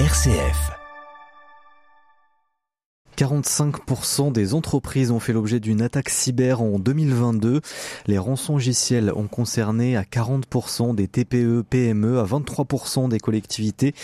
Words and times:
RCF. 0.00 0.72
45% 3.16 4.32
des 4.32 4.54
entreprises 4.54 5.12
ont 5.12 5.20
fait 5.20 5.32
l'objet 5.32 5.60
d'une 5.60 5.80
attaque 5.82 6.08
cyber 6.08 6.60
en 6.62 6.80
2022. 6.80 7.60
Les 8.08 8.18
rançongiciels 8.18 9.12
ont 9.14 9.28
concerné 9.28 9.96
à 9.96 10.02
40% 10.02 10.96
des 10.96 11.06
TPE, 11.06 11.62
PME, 11.62 12.18
à 12.18 12.24
23% 12.24 13.08
des 13.08 13.20
collectivités 13.20 13.94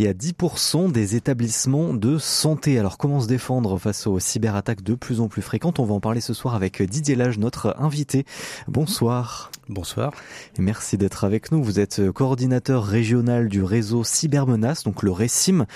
et 0.00 0.08
à 0.08 0.14
10% 0.14 0.90
des 0.90 1.14
établissements 1.14 1.94
de 1.94 2.18
santé. 2.18 2.80
Alors 2.80 2.98
comment 2.98 3.20
se 3.20 3.28
défendre 3.28 3.78
face 3.78 4.08
aux 4.08 4.18
cyberattaques 4.18 4.82
de 4.82 4.96
plus 4.96 5.20
en 5.20 5.28
plus 5.28 5.42
fréquentes? 5.42 5.78
On 5.78 5.84
va 5.84 5.94
en 5.94 6.00
parler 6.00 6.20
ce 6.20 6.34
soir 6.34 6.56
avec 6.56 6.82
Didier 6.82 7.14
Lage, 7.14 7.38
notre 7.38 7.76
invité. 7.78 8.26
Bonsoir. 8.66 9.52
Bonsoir. 9.68 10.12
Merci 10.60 10.96
d'être 10.96 11.24
avec 11.24 11.50
nous. 11.50 11.60
Vous 11.60 11.80
êtes 11.80 12.12
coordinateur 12.12 12.84
régional 12.84 13.48
du 13.48 13.64
réseau 13.64 14.04
Cybermenace, 14.04 14.84
donc 14.84 15.02
le 15.02 15.10
RECIM. 15.10 15.66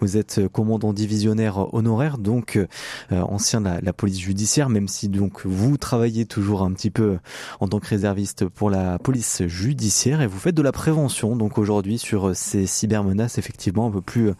Vous 0.00 0.16
êtes 0.16 0.48
commandant 0.50 0.94
divisionnaire 0.94 1.74
honoraire, 1.74 2.16
donc 2.16 2.56
euh, 2.56 3.20
ancien 3.20 3.60
de 3.60 3.68
la, 3.82 3.92
police 3.92 4.18
judiciaire, 4.18 4.70
même 4.70 4.88
si 4.88 5.10
donc 5.10 5.44
vous 5.44 5.76
travaillez 5.76 6.24
toujours 6.24 6.62
un 6.62 6.72
petit 6.72 6.90
peu 6.90 7.18
en 7.60 7.68
tant 7.68 7.80
que 7.80 7.88
réserviste 7.88 8.46
pour 8.46 8.70
la 8.70 8.98
police 8.98 9.42
judiciaire 9.46 10.22
et 10.22 10.26
vous 10.26 10.38
faites 10.38 10.54
de 10.54 10.62
la 10.62 10.72
prévention. 10.72 11.36
Donc 11.36 11.58
aujourd'hui 11.58 11.98
sur 11.98 12.34
ces 12.34 12.64
cybermenaces 12.66 13.36
effectivement 13.36 13.88
un 13.88 13.90
peu 13.90 14.00
plus 14.00 14.30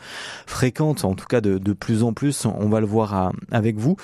fréquentes, 0.46 1.04
en 1.04 1.14
tout 1.14 1.26
cas 1.26 1.42
de, 1.42 1.58
plus 1.74 2.04
en 2.04 2.14
plus, 2.14 2.46
on 2.46 2.70
va 2.70 2.80
le 2.80 2.86
voir 2.86 3.34
avec 3.50 3.76
vous. 3.76 3.96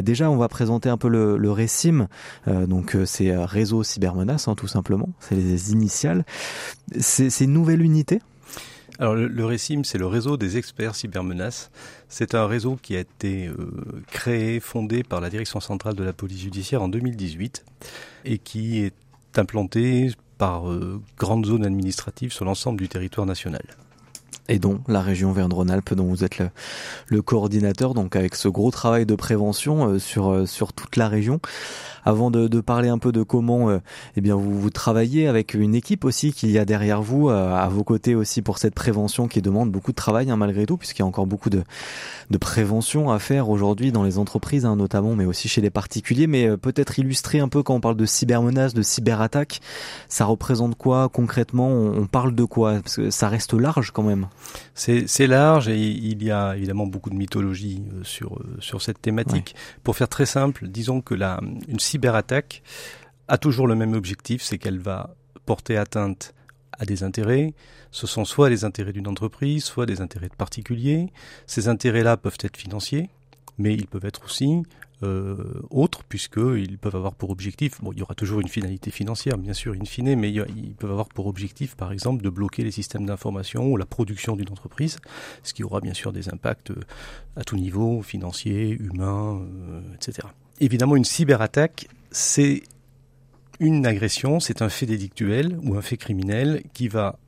Déjà, 0.00 0.30
on 0.30 0.38
va 0.38 0.48
présenter 0.48 0.88
un 0.88 0.96
peu 0.96 1.08
le, 1.08 1.36
le 1.36 1.52
RECIM, 1.52 2.08
euh, 2.48 2.66
donc 2.66 2.96
c'est 3.04 3.36
réseau 3.36 3.82
cybermenace 3.82 4.45
Tout 4.54 4.68
simplement. 4.68 5.08
C'est 5.20 5.34
les 5.34 5.72
initiales. 5.72 6.24
C'est 6.98 7.40
une 7.40 7.52
nouvelle 7.52 7.82
unité? 7.82 8.20
Alors 8.98 9.14
le, 9.14 9.28
le 9.28 9.44
RECIM, 9.44 9.84
c'est 9.84 9.98
le 9.98 10.06
réseau 10.06 10.36
des 10.36 10.56
experts 10.56 10.94
cybermenaces. 10.94 11.70
C'est 12.08 12.34
un 12.34 12.46
réseau 12.46 12.78
qui 12.80 12.96
a 12.96 13.00
été 13.00 13.46
euh, 13.48 14.04
créé, 14.10 14.60
fondé 14.60 15.02
par 15.02 15.20
la 15.20 15.28
direction 15.28 15.60
centrale 15.60 15.94
de 15.94 16.04
la 16.04 16.12
police 16.12 16.40
judiciaire 16.40 16.82
en 16.82 16.88
2018 16.88 17.64
et 18.24 18.38
qui 18.38 18.78
est 18.78 18.94
implanté 19.36 20.12
par 20.38 20.70
euh, 20.70 21.00
grandes 21.18 21.46
zones 21.46 21.64
administratives 21.64 22.32
sur 22.32 22.44
l'ensemble 22.44 22.78
du 22.78 22.88
territoire 22.88 23.26
national 23.26 23.62
et 24.48 24.58
dont 24.58 24.80
la 24.88 25.00
région 25.00 25.32
Verne-Rhône-Alpes 25.32 25.94
dont 25.94 26.04
vous 26.04 26.24
êtes 26.24 26.38
le, 26.38 26.50
le, 27.08 27.22
coordinateur 27.22 27.94
donc 27.94 28.16
avec 28.16 28.34
ce 28.34 28.48
gros 28.48 28.70
travail 28.70 29.06
de 29.06 29.14
prévention 29.14 29.88
euh, 29.88 29.98
sur 29.98 30.48
sur 30.48 30.72
toute 30.72 30.96
la 30.96 31.08
région 31.08 31.40
avant 32.06 32.30
de, 32.30 32.46
de, 32.46 32.60
parler 32.60 32.88
un 32.88 32.98
peu 32.98 33.10
de 33.10 33.24
comment 33.24 33.68
euh, 33.68 33.80
eh 34.16 34.20
bien 34.20 34.36
vous, 34.36 34.58
vous, 34.58 34.70
travaillez 34.70 35.26
avec 35.26 35.54
une 35.54 35.74
équipe 35.74 36.04
aussi 36.04 36.32
qu'il 36.32 36.52
y 36.52 36.58
a 36.58 36.64
derrière 36.64 37.02
vous, 37.02 37.28
euh, 37.28 37.52
à 37.52 37.68
vos 37.68 37.82
côtés 37.82 38.14
aussi 38.14 38.42
pour 38.42 38.58
cette 38.58 38.74
prévention 38.74 39.26
qui 39.26 39.42
demande 39.42 39.72
beaucoup 39.72 39.90
de 39.90 39.96
travail 39.96 40.30
hein, 40.30 40.36
malgré 40.36 40.66
tout, 40.66 40.76
puisqu'il 40.76 41.00
y 41.00 41.02
a 41.02 41.06
encore 41.06 41.26
beaucoup 41.26 41.50
de, 41.50 41.64
de 42.30 42.38
prévention 42.38 43.10
à 43.10 43.18
faire 43.18 43.50
aujourd'hui 43.50 43.90
dans 43.90 44.04
les 44.04 44.18
entreprises 44.18 44.64
hein, 44.64 44.76
notamment, 44.76 45.16
mais 45.16 45.24
aussi 45.24 45.48
chez 45.48 45.60
les 45.60 45.70
particuliers. 45.70 46.28
Mais 46.28 46.46
euh, 46.46 46.56
peut-être 46.56 46.96
illustrer 47.00 47.40
un 47.40 47.48
peu 47.48 47.64
quand 47.64 47.74
on 47.74 47.80
parle 47.80 47.96
de 47.96 48.06
cybermenaces, 48.06 48.72
de 48.72 48.82
cyberattaques, 48.82 49.60
ça 50.08 50.26
représente 50.26 50.76
quoi 50.76 51.08
concrètement? 51.08 51.68
On, 51.68 52.02
on, 52.02 52.06
parle 52.06 52.36
de 52.36 52.44
quoi? 52.44 52.74
Parce 52.74 52.96
que 52.96 53.10
ça 53.10 53.28
reste 53.28 53.52
large 53.52 53.90
quand 53.90 54.04
même. 54.04 54.28
C'est 54.74 55.26
large 55.26 55.68
et 55.68 55.78
il 55.78 56.22
y 56.22 56.30
a 56.30 56.56
évidemment 56.56 56.86
beaucoup 56.86 57.10
de 57.10 57.16
mythologie 57.16 57.82
sur, 58.02 58.40
sur 58.60 58.82
cette 58.82 59.00
thématique. 59.00 59.54
Pour 59.82 59.96
faire 59.96 60.08
très 60.08 60.26
simple, 60.26 60.68
disons 60.68 61.00
que 61.00 61.14
la, 61.14 61.40
une 61.68 61.80
cyberattaque 61.80 62.62
a 63.28 63.38
toujours 63.38 63.66
le 63.66 63.74
même 63.74 63.94
objectif, 63.94 64.42
c'est 64.42 64.58
qu'elle 64.58 64.78
va 64.78 65.14
porter 65.46 65.76
atteinte 65.76 66.34
à 66.78 66.84
des 66.84 67.02
intérêts. 67.02 67.54
Ce 67.90 68.06
sont 68.06 68.24
soit 68.24 68.50
les 68.50 68.64
intérêts 68.64 68.92
d'une 68.92 69.08
entreprise, 69.08 69.64
soit 69.64 69.86
des 69.86 70.00
intérêts 70.00 70.28
de 70.28 70.34
particuliers. 70.34 71.12
Ces 71.46 71.68
intérêts-là 71.68 72.16
peuvent 72.16 72.38
être 72.40 72.56
financiers, 72.56 73.08
mais 73.58 73.74
ils 73.74 73.86
peuvent 73.86 74.04
être 74.04 74.24
aussi 74.24 74.62
euh, 75.02 75.36
autres, 75.70 76.04
puisqu'ils 76.04 76.78
peuvent 76.78 76.96
avoir 76.96 77.14
pour 77.14 77.30
objectif, 77.30 77.82
bon, 77.82 77.92
il 77.92 77.98
y 77.98 78.02
aura 78.02 78.14
toujours 78.14 78.40
une 78.40 78.48
finalité 78.48 78.90
financière, 78.90 79.36
bien 79.36 79.52
sûr, 79.52 79.74
in 79.74 79.84
fine, 79.84 80.16
mais 80.16 80.32
ils 80.32 80.74
peuvent 80.74 80.90
avoir 80.90 81.08
pour 81.08 81.26
objectif, 81.26 81.74
par 81.74 81.92
exemple, 81.92 82.22
de 82.22 82.30
bloquer 82.30 82.64
les 82.64 82.70
systèmes 82.70 83.04
d'information 83.04 83.70
ou 83.70 83.76
la 83.76 83.84
production 83.84 84.36
d'une 84.36 84.50
entreprise, 84.50 84.98
ce 85.42 85.52
qui 85.52 85.64
aura 85.64 85.80
bien 85.80 85.92
sûr 85.92 86.12
des 86.12 86.30
impacts 86.30 86.72
à 87.36 87.44
tout 87.44 87.56
niveau, 87.56 88.00
financier, 88.00 88.70
humain, 88.70 89.42
euh, 89.42 89.82
etc. 89.94 90.28
Évidemment, 90.60 90.96
une 90.96 91.04
cyberattaque, 91.04 91.88
c'est 92.10 92.62
une 93.60 93.86
agression, 93.86 94.40
c'est 94.40 94.62
un 94.62 94.70
fait 94.70 94.86
délictuel 94.86 95.58
ou 95.62 95.76
un 95.76 95.82
fait 95.82 95.98
criminel 95.98 96.62
qui 96.72 96.88
va 96.88 97.18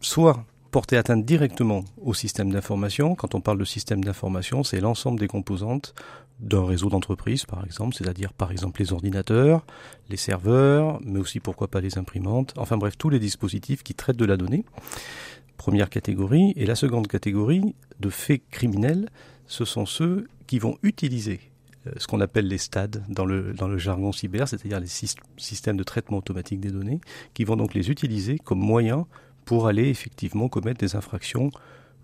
soit 0.00 0.44
porter 0.70 0.96
atteinte 0.96 1.24
directement 1.24 1.84
au 2.02 2.14
système 2.14 2.52
d'information. 2.52 3.14
Quand 3.14 3.34
on 3.34 3.40
parle 3.40 3.58
de 3.58 3.64
système 3.64 4.04
d'information, 4.04 4.62
c'est 4.62 4.80
l'ensemble 4.80 5.18
des 5.18 5.28
composantes 5.28 5.94
d'un 6.40 6.64
réseau 6.64 6.88
d'entreprise, 6.88 7.44
par 7.44 7.64
exemple, 7.64 7.94
c'est-à-dire 7.94 8.32
par 8.32 8.50
exemple 8.50 8.80
les 8.80 8.92
ordinateurs, 8.92 9.64
les 10.08 10.16
serveurs, 10.16 11.00
mais 11.04 11.18
aussi 11.18 11.40
pourquoi 11.40 11.68
pas 11.68 11.80
les 11.80 11.98
imprimantes, 11.98 12.54
enfin 12.56 12.76
bref, 12.76 12.96
tous 12.96 13.10
les 13.10 13.18
dispositifs 13.18 13.82
qui 13.82 13.94
traitent 13.94 14.16
de 14.16 14.24
la 14.24 14.36
donnée. 14.36 14.64
Première 15.56 15.90
catégorie. 15.90 16.54
Et 16.56 16.64
la 16.64 16.74
seconde 16.74 17.06
catégorie 17.06 17.74
de 18.00 18.08
faits 18.08 18.42
criminels, 18.50 19.10
ce 19.46 19.66
sont 19.66 19.84
ceux 19.84 20.26
qui 20.46 20.58
vont 20.58 20.78
utiliser 20.82 21.40
ce 21.96 22.06
qu'on 22.06 22.20
appelle 22.20 22.46
les 22.46 22.58
stades 22.58 23.04
dans 23.08 23.24
le, 23.24 23.52
dans 23.52 23.68
le 23.68 23.78
jargon 23.78 24.12
cyber, 24.12 24.48
c'est-à-dire 24.48 24.80
les 24.80 25.08
systèmes 25.36 25.76
de 25.76 25.82
traitement 25.82 26.18
automatique 26.18 26.60
des 26.60 26.70
données, 26.70 27.00
qui 27.34 27.44
vont 27.44 27.56
donc 27.56 27.74
les 27.74 27.90
utiliser 27.90 28.38
comme 28.38 28.58
moyen 28.58 29.06
pour 29.44 29.66
aller 29.66 29.88
effectivement 29.88 30.48
commettre 30.48 30.80
des 30.80 30.96
infractions 30.96 31.50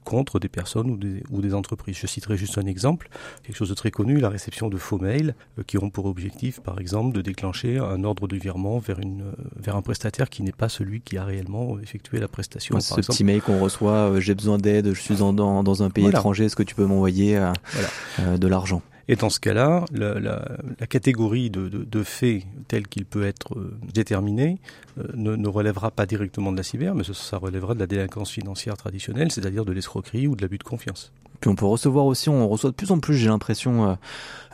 contre 0.06 0.38
des 0.38 0.48
personnes 0.48 0.88
ou 0.90 0.96
des, 0.96 1.22
ou 1.30 1.42
des, 1.42 1.52
entreprises. 1.52 1.96
Je 1.96 2.06
citerai 2.06 2.36
juste 2.36 2.56
un 2.58 2.66
exemple, 2.66 3.08
quelque 3.42 3.56
chose 3.56 3.68
de 3.68 3.74
très 3.74 3.90
connu, 3.90 4.20
la 4.20 4.28
réception 4.28 4.68
de 4.68 4.78
faux 4.78 4.98
mails 4.98 5.34
euh, 5.58 5.62
qui 5.66 5.76
ont 5.78 5.90
pour 5.90 6.06
objectif, 6.06 6.60
par 6.60 6.78
exemple, 6.80 7.14
de 7.14 7.20
déclencher 7.20 7.78
un 7.78 8.04
ordre 8.04 8.28
de 8.28 8.36
virement 8.36 8.78
vers, 8.78 9.00
une, 9.00 9.22
euh, 9.22 9.32
vers 9.56 9.74
un 9.76 9.82
prestataire 9.82 10.30
qui 10.30 10.42
n'est 10.42 10.52
pas 10.52 10.68
celui 10.68 11.00
qui 11.00 11.18
a 11.18 11.24
réellement 11.24 11.78
effectué 11.80 12.20
la 12.20 12.28
prestation. 12.28 12.78
Ce 12.80 12.94
petit 12.94 13.24
mail 13.24 13.42
qu'on 13.42 13.58
reçoit, 13.58 14.12
euh, 14.12 14.20
j'ai 14.20 14.34
besoin 14.34 14.58
d'aide, 14.58 14.94
je 14.94 15.00
suis 15.00 15.22
en, 15.22 15.32
dans, 15.32 15.64
dans 15.64 15.82
un 15.82 15.90
pays 15.90 16.04
voilà. 16.04 16.18
étranger, 16.18 16.44
est-ce 16.44 16.56
que 16.56 16.62
tu 16.62 16.76
peux 16.76 16.86
m'envoyer 16.86 17.36
euh, 17.36 17.52
voilà. 17.72 18.38
de 18.38 18.46
l'argent? 18.46 18.82
Et 19.08 19.16
dans 19.16 19.30
ce 19.30 19.38
cas-là, 19.38 19.84
la, 19.92 20.18
la, 20.18 20.56
la, 20.80 20.86
catégorie 20.86 21.50
de, 21.50 21.68
de, 21.68 21.84
de 21.84 22.02
faits 22.02 22.42
tel 22.66 22.88
qu'il 22.88 23.04
peut 23.04 23.24
être 23.24 23.56
euh, 23.56 23.78
déterminé 23.94 24.58
euh, 24.98 25.04
ne, 25.14 25.36
ne, 25.36 25.48
relèvera 25.48 25.90
pas 25.92 26.06
directement 26.06 26.50
de 26.50 26.56
la 26.56 26.64
cyber, 26.64 26.94
mais 26.94 27.04
ça, 27.04 27.14
ça 27.14 27.36
relèvera 27.36 27.74
de 27.74 27.78
la 27.78 27.86
délinquance 27.86 28.30
financière 28.30 28.76
traditionnelle, 28.76 29.30
c'est-à-dire 29.30 29.64
de 29.64 29.72
l'escroquerie 29.72 30.26
ou 30.26 30.34
de 30.34 30.42
l'abus 30.42 30.58
de 30.58 30.64
confiance. 30.64 31.12
Puis 31.40 31.50
on 31.50 31.54
peut 31.54 31.66
recevoir 31.66 32.06
aussi, 32.06 32.28
on 32.28 32.48
reçoit 32.48 32.70
de 32.70 32.74
plus 32.74 32.90
en 32.90 32.98
plus, 32.98 33.16
j'ai 33.16 33.28
l'impression, 33.28 33.90
euh, 33.90 33.94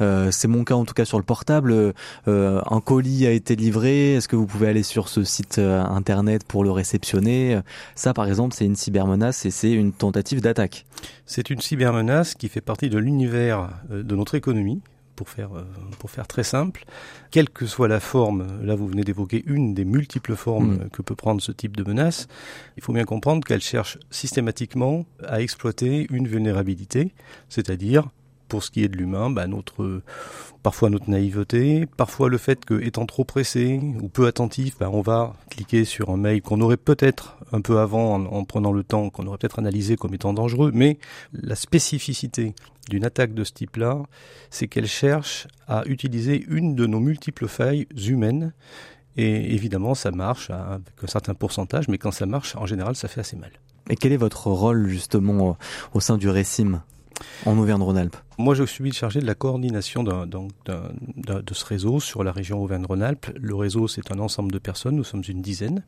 euh, 0.00 0.30
c'est 0.30 0.48
mon 0.48 0.64
cas 0.64 0.74
en 0.74 0.84
tout 0.84 0.94
cas 0.94 1.04
sur 1.04 1.18
le 1.18 1.24
portable, 1.24 1.72
euh, 2.28 2.60
un 2.70 2.80
colis 2.80 3.26
a 3.26 3.30
été 3.30 3.56
livré, 3.56 4.14
est-ce 4.14 4.28
que 4.28 4.36
vous 4.36 4.46
pouvez 4.46 4.68
aller 4.68 4.82
sur 4.82 5.08
ce 5.08 5.24
site 5.24 5.58
internet 5.58 6.44
pour 6.44 6.64
le 6.64 6.70
réceptionner? 6.70 7.60
Ça 7.94 8.14
par 8.14 8.26
exemple 8.26 8.54
c'est 8.54 8.64
une 8.64 8.76
cybermenace 8.76 9.44
et 9.46 9.50
c'est 9.50 9.72
une 9.72 9.92
tentative 9.92 10.40
d'attaque. 10.40 10.86
C'est 11.26 11.50
une 11.50 11.60
cybermenace 11.60 12.34
qui 12.34 12.48
fait 12.48 12.60
partie 12.60 12.90
de 12.90 12.98
l'univers 12.98 13.70
de 13.90 14.16
notre 14.16 14.34
économie, 14.34 14.80
pour 15.16 15.28
faire, 15.28 15.50
pour 15.98 16.10
faire 16.10 16.26
très 16.26 16.42
simple, 16.42 16.84
quelle 17.30 17.48
que 17.48 17.66
soit 17.66 17.88
la 17.88 18.00
forme, 18.00 18.62
là 18.62 18.74
vous 18.74 18.86
venez 18.86 19.04
d'évoquer 19.04 19.42
une 19.46 19.74
des 19.74 19.84
multiples 19.84 20.36
formes 20.36 20.74
mmh. 20.74 20.90
que 20.90 21.02
peut 21.02 21.14
prendre 21.14 21.40
ce 21.40 21.52
type 21.52 21.76
de 21.76 21.84
menace, 21.84 22.28
il 22.76 22.82
faut 22.82 22.92
bien 22.92 23.04
comprendre 23.04 23.46
qu'elle 23.46 23.60
cherche 23.60 23.98
systématiquement 24.10 25.06
à 25.26 25.40
exploiter 25.40 26.06
une 26.10 26.26
vulnérabilité, 26.26 27.12
c'est-à-dire 27.48 28.08
pour 28.52 28.62
ce 28.62 28.70
qui 28.70 28.84
est 28.84 28.88
de 28.88 28.98
l'humain, 28.98 29.30
bah 29.30 29.46
notre, 29.46 30.02
parfois 30.62 30.90
notre 30.90 31.08
naïveté, 31.08 31.86
parfois 31.96 32.28
le 32.28 32.36
fait 32.36 32.66
que 32.66 32.78
étant 32.82 33.06
trop 33.06 33.24
pressé 33.24 33.80
ou 34.02 34.10
peu 34.10 34.26
attentif, 34.26 34.76
bah 34.78 34.90
on 34.92 35.00
va 35.00 35.32
cliquer 35.48 35.86
sur 35.86 36.10
un 36.10 36.18
mail 36.18 36.42
qu'on 36.42 36.60
aurait 36.60 36.76
peut-être 36.76 37.38
un 37.52 37.62
peu 37.62 37.78
avant 37.78 38.14
en, 38.14 38.26
en 38.26 38.44
prenant 38.44 38.72
le 38.72 38.84
temps, 38.84 39.08
qu'on 39.08 39.26
aurait 39.26 39.38
peut-être 39.38 39.58
analysé 39.58 39.96
comme 39.96 40.12
étant 40.12 40.34
dangereux, 40.34 40.70
mais 40.74 40.98
la 41.32 41.54
spécificité 41.54 42.54
d'une 42.90 43.06
attaque 43.06 43.32
de 43.32 43.42
ce 43.42 43.52
type-là, 43.52 44.02
c'est 44.50 44.68
qu'elle 44.68 44.86
cherche 44.86 45.48
à 45.66 45.82
utiliser 45.86 46.44
une 46.46 46.74
de 46.74 46.84
nos 46.84 47.00
multiples 47.00 47.48
failles 47.48 47.86
humaines. 48.06 48.52
Et 49.16 49.54
évidemment, 49.54 49.94
ça 49.94 50.10
marche 50.10 50.50
avec 50.50 50.92
un 51.02 51.06
certain 51.06 51.32
pourcentage, 51.32 51.88
mais 51.88 51.96
quand 51.96 52.12
ça 52.12 52.26
marche, 52.26 52.54
en 52.56 52.66
général, 52.66 52.96
ça 52.96 53.08
fait 53.08 53.20
assez 53.20 53.36
mal. 53.36 53.52
Et 53.88 53.96
quel 53.96 54.12
est 54.12 54.18
votre 54.18 54.48
rôle 54.48 54.88
justement 54.88 55.56
au 55.94 56.00
sein 56.00 56.18
du 56.18 56.28
RECIM 56.28 56.82
en 57.46 57.58
Auvergne-Rhône-Alpes 57.58 58.16
Moi, 58.38 58.54
je 58.54 58.64
suis 58.64 58.92
chargé 58.92 59.20
de 59.20 59.26
la 59.26 59.34
coordination 59.34 60.02
de 60.02 61.54
ce 61.54 61.64
réseau 61.64 62.00
sur 62.00 62.24
la 62.24 62.32
région 62.32 62.62
Auvergne-Rhône-Alpes. 62.62 63.26
Le 63.40 63.54
réseau, 63.54 63.88
c'est 63.88 64.12
un 64.12 64.18
ensemble 64.18 64.52
de 64.52 64.58
personnes. 64.58 64.96
Nous 64.96 65.04
sommes 65.04 65.22
une 65.28 65.42
dizaine. 65.42 65.84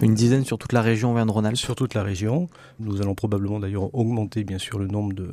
Une 0.00 0.14
dizaine 0.14 0.44
sur 0.44 0.58
toute 0.58 0.72
la 0.72 0.82
région 0.82 1.10
Auvergne-Rhône-Alpes 1.12 1.56
Sur 1.56 1.74
toute 1.74 1.94
la 1.94 2.02
région. 2.02 2.48
Nous 2.80 3.00
allons 3.00 3.14
probablement 3.14 3.60
d'ailleurs 3.60 3.94
augmenter, 3.94 4.44
bien 4.44 4.58
sûr, 4.58 4.78
le 4.78 4.86
nombre 4.86 5.12
de, 5.14 5.30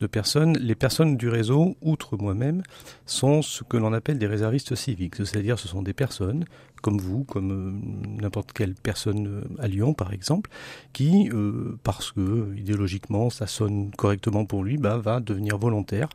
de 0.00 0.06
personnes. 0.06 0.56
Les 0.58 0.74
personnes 0.74 1.16
du 1.16 1.28
réseau, 1.28 1.76
outre 1.80 2.16
moi-même, 2.16 2.62
sont 3.06 3.42
ce 3.42 3.62
que 3.64 3.76
l'on 3.76 3.92
appelle 3.92 4.18
des 4.18 4.26
réservistes 4.26 4.74
civiques. 4.74 5.16
C'est-à-dire, 5.16 5.58
ce 5.58 5.68
sont 5.68 5.82
des 5.82 5.94
personnes 5.94 6.44
comme 6.82 6.98
vous, 6.98 7.24
comme 7.24 7.80
n'importe 8.20 8.52
quelle 8.52 8.74
personne 8.74 9.44
à 9.58 9.68
Lyon 9.68 9.94
par 9.94 10.12
exemple, 10.12 10.50
qui, 10.92 11.30
parce 11.82 12.12
que 12.12 12.54
idéologiquement 12.56 13.30
ça 13.30 13.46
sonne 13.46 13.90
correctement 13.96 14.44
pour 14.44 14.64
lui, 14.64 14.76
bah, 14.76 14.98
va 14.98 15.20
devenir 15.20 15.58
volontaire 15.58 16.08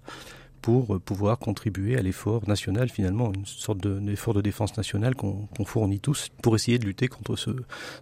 pour 0.62 1.00
pouvoir 1.00 1.40
contribuer 1.40 1.98
à 1.98 2.02
l'effort 2.02 2.48
national, 2.48 2.90
finalement, 2.90 3.32
une 3.34 3.46
sorte 3.46 3.80
d'effort 3.80 4.34
de, 4.34 4.42
défense 4.42 4.76
nationale 4.76 5.16
qu'on 5.16 5.48
fournit 5.66 6.00
tous 6.00 6.30
pour 6.42 6.56
essayer 6.56 6.78
de 6.78 6.86
lutter 6.86 7.08
contre 7.08 7.36
ce, 7.36 7.52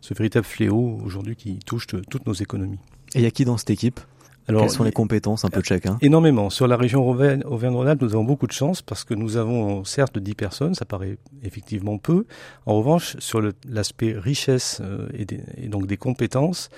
ce 0.01 0.13
véritable 0.13 0.45
fléau 0.45 0.99
aujourd'hui 1.03 1.35
qui 1.35 1.59
touche 1.59 1.85
toutes 1.85 2.25
nos 2.25 2.33
économies. 2.33 2.79
Et 3.13 3.19
il 3.19 3.21
y 3.21 3.27
a 3.27 3.31
qui 3.31 3.45
dans 3.45 3.57
cette 3.57 3.69
équipe? 3.69 3.99
Alors, 4.47 4.61
Quelles 4.61 4.71
sont 4.71 4.83
les 4.83 4.91
compétences 4.91 5.43
un 5.43 5.49
peu 5.49 5.61
de 5.61 5.65
chacun 5.65 5.97
Énormément. 6.01 6.49
Sur 6.49 6.67
la 6.67 6.77
région 6.77 7.07
Auvergne-Rhône-Alpes, 7.07 8.01
nous 8.01 8.13
avons 8.13 8.23
beaucoup 8.23 8.45
de 8.45 8.51
chance 8.51 8.81
parce 8.83 9.03
que 9.03 9.15
nous 9.15 9.37
avons 9.37 9.83
certes 9.83 10.19
10 10.19 10.35
personnes, 10.35 10.75
ça 10.75 10.85
paraît 10.85 11.17
effectivement 11.43 11.97
peu. 11.97 12.25
En 12.67 12.77
revanche, 12.77 13.15
sur 13.19 13.41
l'aspect 13.67 14.13
richesse 14.15 14.81
euh, 14.83 15.07
et, 15.13 15.25
et, 15.57 15.67
donc 15.67 15.87
des 15.87 15.97
compétences, 15.97 16.69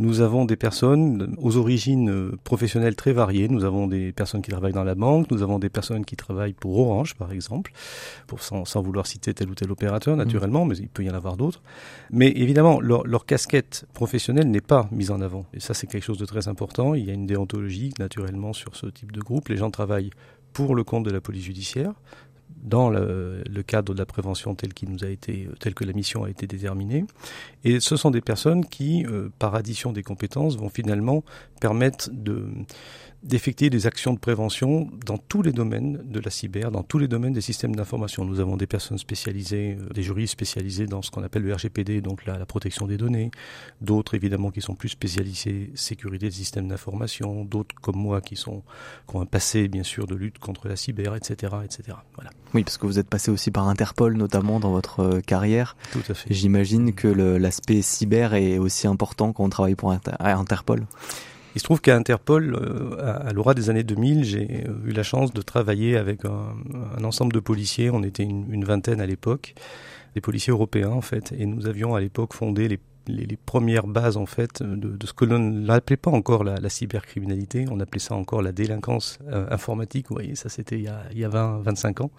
nous 0.00 0.22
avons 0.22 0.46
des 0.46 0.56
personnes 0.56 1.36
aux 1.38 1.58
origines 1.58 2.10
euh, 2.10 2.32
professionnelles 2.42 2.96
très 2.96 3.12
variées. 3.12 3.48
Nous 3.48 3.64
avons 3.64 3.86
des 3.86 4.12
personnes 4.12 4.40
qui 4.40 4.50
travaillent 4.50 4.72
dans 4.72 4.82
la 4.82 4.94
banque, 4.94 5.30
nous 5.30 5.42
avons 5.42 5.58
des 5.58 5.68
personnes 5.68 6.06
qui 6.06 6.16
travaillent 6.16 6.54
pour 6.54 6.78
Orange, 6.78 7.14
par 7.14 7.32
exemple, 7.32 7.70
pour, 8.26 8.42
sans, 8.42 8.64
sans 8.64 8.80
vouloir 8.80 9.06
citer 9.06 9.34
tel 9.34 9.50
ou 9.50 9.54
tel 9.54 9.70
opérateur, 9.70 10.16
mmh. 10.16 10.18
naturellement, 10.18 10.64
mais 10.64 10.76
il 10.78 10.88
peut 10.88 11.04
y 11.04 11.10
en 11.10 11.14
avoir 11.14 11.36
d'autres. 11.36 11.62
Mais 12.10 12.28
évidemment, 12.30 12.80
leur, 12.80 13.06
leur 13.06 13.26
casquette 13.26 13.84
professionnelle 13.92 14.50
n'est 14.50 14.62
pas 14.62 14.88
mise 14.90 15.10
en 15.10 15.20
avant. 15.20 15.44
Et 15.52 15.60
ça, 15.60 15.74
c'est 15.74 15.86
quelque 15.86 16.04
chose 16.04 16.18
de 16.18 16.26
très 16.26 16.48
important. 16.48 16.94
Il 16.94 17.04
y 17.04 17.10
a 17.10 17.14
une 17.14 17.26
déontologie, 17.26 17.92
naturellement, 17.98 18.54
sur 18.54 18.76
ce 18.76 18.86
type 18.86 19.12
de 19.12 19.20
groupe. 19.20 19.48
Les 19.48 19.58
gens 19.58 19.70
travaillent 19.70 20.10
pour 20.54 20.74
le 20.74 20.82
compte 20.82 21.04
de 21.04 21.10
la 21.10 21.20
police 21.20 21.44
judiciaire 21.44 21.92
dans 22.62 22.90
le, 22.90 23.42
le, 23.48 23.62
cadre 23.62 23.94
de 23.94 23.98
la 23.98 24.06
prévention 24.06 24.54
tel 24.54 24.74
qu'il 24.74 24.90
nous 24.90 25.04
a 25.04 25.08
été, 25.08 25.48
tel 25.58 25.74
que 25.74 25.84
la 25.84 25.92
mission 25.92 26.24
a 26.24 26.30
été 26.30 26.46
déterminée. 26.46 27.04
Et 27.64 27.80
ce 27.80 27.96
sont 27.96 28.10
des 28.10 28.20
personnes 28.20 28.64
qui, 28.64 29.04
euh, 29.06 29.30
par 29.38 29.54
addition 29.54 29.92
des 29.92 30.02
compétences, 30.02 30.56
vont 30.56 30.68
finalement 30.68 31.24
permettre 31.60 32.10
de 32.12 32.46
d'effectuer 33.22 33.68
des 33.68 33.86
actions 33.86 34.14
de 34.14 34.18
prévention 34.18 34.88
dans 35.04 35.18
tous 35.18 35.42
les 35.42 35.52
domaines 35.52 36.00
de 36.04 36.20
la 36.20 36.30
cyber, 36.30 36.70
dans 36.70 36.82
tous 36.82 36.98
les 36.98 37.08
domaines 37.08 37.34
des 37.34 37.40
systèmes 37.40 37.76
d'information. 37.76 38.24
Nous 38.24 38.40
avons 38.40 38.56
des 38.56 38.66
personnes 38.66 38.98
spécialisées, 38.98 39.76
euh, 39.78 39.92
des 39.92 40.02
juristes 40.02 40.32
spécialisés 40.32 40.86
dans 40.86 41.02
ce 41.02 41.10
qu'on 41.10 41.22
appelle 41.22 41.42
le 41.42 41.54
RGPD, 41.54 42.00
donc 42.00 42.24
la, 42.24 42.38
la 42.38 42.46
protection 42.46 42.86
des 42.86 42.96
données, 42.96 43.30
d'autres 43.80 44.14
évidemment 44.14 44.50
qui 44.50 44.60
sont 44.60 44.74
plus 44.74 44.88
spécialisés 44.88 45.70
sécurité 45.74 46.26
des 46.26 46.34
systèmes 46.34 46.68
d'information, 46.68 47.44
d'autres 47.44 47.74
comme 47.80 47.96
moi 47.96 48.20
qui 48.20 48.36
sont 48.36 48.62
qui 49.08 49.16
ont 49.16 49.20
un 49.20 49.26
passé 49.26 49.68
bien 49.68 49.82
sûr 49.82 50.06
de 50.06 50.14
lutte 50.14 50.38
contre 50.38 50.68
la 50.68 50.76
cyber, 50.76 51.14
etc., 51.14 51.54
etc. 51.64 51.98
Voilà. 52.14 52.30
Oui, 52.54 52.64
parce 52.64 52.78
que 52.78 52.86
vous 52.86 52.98
êtes 52.98 53.08
passé 53.08 53.30
aussi 53.30 53.50
par 53.50 53.68
Interpol 53.68 54.16
notamment 54.16 54.60
dans 54.60 54.70
votre 54.70 55.00
euh, 55.00 55.20
carrière. 55.20 55.76
Tout 55.92 56.02
à 56.08 56.14
fait. 56.14 56.32
J'imagine 56.32 56.94
que 56.94 57.08
l'aspect 57.08 57.82
cyber 57.82 58.34
est 58.34 58.58
aussi 58.58 58.86
important 58.86 59.32
quand 59.32 59.44
on 59.44 59.50
travaille 59.50 59.74
pour 59.74 59.92
Interpol. 59.92 60.86
Il 61.54 61.58
se 61.58 61.64
trouve 61.64 61.80
qu'à 61.80 61.96
Interpol, 61.96 62.54
euh, 62.54 62.96
à 63.28 63.32
l'aura 63.32 63.54
des 63.54 63.70
années 63.70 63.82
2000, 63.82 64.24
j'ai 64.24 64.64
euh, 64.68 64.86
eu 64.86 64.92
la 64.92 65.02
chance 65.02 65.32
de 65.32 65.42
travailler 65.42 65.96
avec 65.96 66.24
un, 66.24 66.54
un 66.96 67.04
ensemble 67.04 67.32
de 67.32 67.40
policiers. 67.40 67.90
On 67.90 68.02
était 68.02 68.22
une, 68.22 68.52
une 68.52 68.64
vingtaine 68.64 69.00
à 69.00 69.06
l'époque, 69.06 69.54
des 70.14 70.20
policiers 70.20 70.52
européens 70.52 70.90
en 70.90 71.00
fait, 71.00 71.32
et 71.36 71.46
nous 71.46 71.66
avions 71.66 71.94
à 71.94 72.00
l'époque 72.00 72.34
fondé 72.34 72.68
les, 72.68 72.78
les, 73.08 73.36
premières 73.36 73.86
bases 73.86 74.16
en 74.16 74.26
fait 74.26 74.62
de, 74.62 74.96
de 74.96 75.06
ce 75.06 75.12
que 75.12 75.24
l'on 75.24 75.38
n'appelait 75.38 75.96
pas 75.96 76.10
encore 76.10 76.44
la, 76.44 76.56
la, 76.56 76.68
cybercriminalité, 76.68 77.66
on 77.70 77.80
appelait 77.80 78.00
ça 78.00 78.14
encore 78.14 78.42
la 78.42 78.52
délinquance 78.52 79.18
euh, 79.28 79.46
informatique. 79.50 80.06
Vous 80.08 80.14
voyez, 80.14 80.34
ça 80.34 80.48
c'était 80.48 80.76
il 80.76 80.84
y 80.84 80.88
a, 80.88 81.02
il 81.12 81.18
y 81.18 81.24
a 81.24 81.28
20, 81.28 81.62
25 81.62 82.00
ans. 82.02 82.10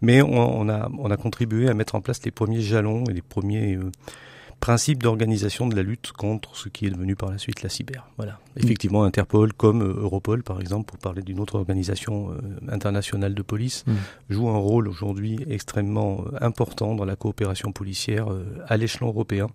Mais 0.00 0.22
on, 0.22 0.60
on, 0.60 0.68
a, 0.68 0.90
on 0.98 1.10
a 1.10 1.16
contribué 1.16 1.68
à 1.68 1.74
mettre 1.74 1.94
en 1.94 2.00
place 2.00 2.22
les 2.24 2.30
premiers 2.30 2.60
jalons 2.60 3.04
et 3.04 3.12
les 3.12 3.22
premiers 3.22 3.76
euh, 3.76 3.90
principe 4.62 5.02
d'organisation 5.02 5.66
de 5.66 5.74
la 5.74 5.82
lutte 5.82 6.12
contre 6.12 6.56
ce 6.56 6.68
qui 6.68 6.86
est 6.86 6.90
devenu 6.90 7.16
par 7.16 7.32
la 7.32 7.38
suite 7.38 7.62
la 7.62 7.68
cyber. 7.68 8.06
Voilà. 8.16 8.38
Effectivement, 8.56 9.02
Interpol, 9.02 9.52
comme 9.52 9.82
euh, 9.82 10.02
Europol, 10.02 10.44
par 10.44 10.60
exemple, 10.60 10.86
pour 10.86 10.98
parler 10.98 11.22
d'une 11.22 11.40
autre 11.40 11.56
organisation 11.56 12.30
euh, 12.30 12.36
internationale 12.70 13.34
de 13.34 13.42
police, 13.42 13.82
mmh. 13.84 13.92
joue 14.30 14.48
un 14.48 14.58
rôle 14.58 14.86
aujourd'hui 14.86 15.40
extrêmement 15.50 16.20
euh, 16.20 16.38
important 16.40 16.94
dans 16.94 17.04
la 17.04 17.16
coopération 17.16 17.72
policière 17.72 18.28
à 18.68 18.76
l'échelon 18.76 19.08
européen 19.08 19.48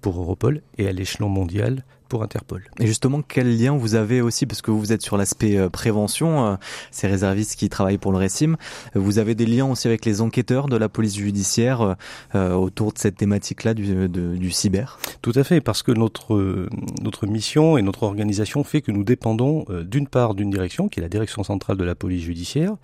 pour 0.00 0.18
Europol 0.20 0.62
et 0.78 0.88
à 0.88 0.92
l'échelon 0.92 1.28
mondial 1.28 1.84
Interpol. 2.18 2.64
Et 2.80 2.86
justement, 2.86 3.22
quel 3.22 3.58
lien 3.58 3.76
vous 3.76 3.94
avez 3.94 4.20
aussi, 4.20 4.46
parce 4.46 4.62
que 4.62 4.70
vous 4.70 4.92
êtes 4.92 5.02
sur 5.02 5.16
l'aspect 5.16 5.56
euh, 5.56 5.68
prévention, 5.68 6.46
euh, 6.46 6.56
ces 6.90 7.06
réservistes 7.06 7.56
qui 7.56 7.68
travaillent 7.68 7.98
pour 7.98 8.12
le 8.12 8.18
Récim, 8.18 8.56
vous 8.94 9.18
avez 9.18 9.34
des 9.34 9.46
liens 9.46 9.66
aussi 9.66 9.86
avec 9.86 10.04
les 10.04 10.20
enquêteurs 10.20 10.66
de 10.66 10.76
la 10.76 10.88
police 10.88 11.16
judiciaire 11.16 11.96
euh, 12.34 12.52
autour 12.54 12.92
de 12.92 12.98
cette 12.98 13.16
thématique-là 13.16 13.74
du, 13.74 14.08
du 14.08 14.50
cyber? 14.50 14.98
Tout 15.22 15.32
à 15.36 15.44
fait, 15.44 15.60
parce 15.60 15.82
que 15.82 15.92
notre, 15.92 16.68
notre 17.02 17.26
mission 17.26 17.78
et 17.78 17.82
notre 17.82 18.02
organisation 18.02 18.64
fait 18.64 18.82
que 18.82 18.90
nous 18.90 19.04
dépendons 19.04 19.64
d'une 19.84 20.08
part 20.08 20.34
d'une 20.34 20.50
direction, 20.50 20.88
qui 20.88 21.00
est 21.00 21.02
la 21.02 21.08
direction 21.08 21.44
centrale 21.44 21.76
de 21.76 21.84
la 21.84 21.94
police 21.94 22.24
judiciaire, 22.24 22.76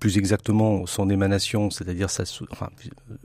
plus 0.00 0.18
exactement 0.18 0.86
son 0.86 1.10
émanation, 1.10 1.70
c'est-à-dire 1.70 2.08
enfin, 2.50 2.68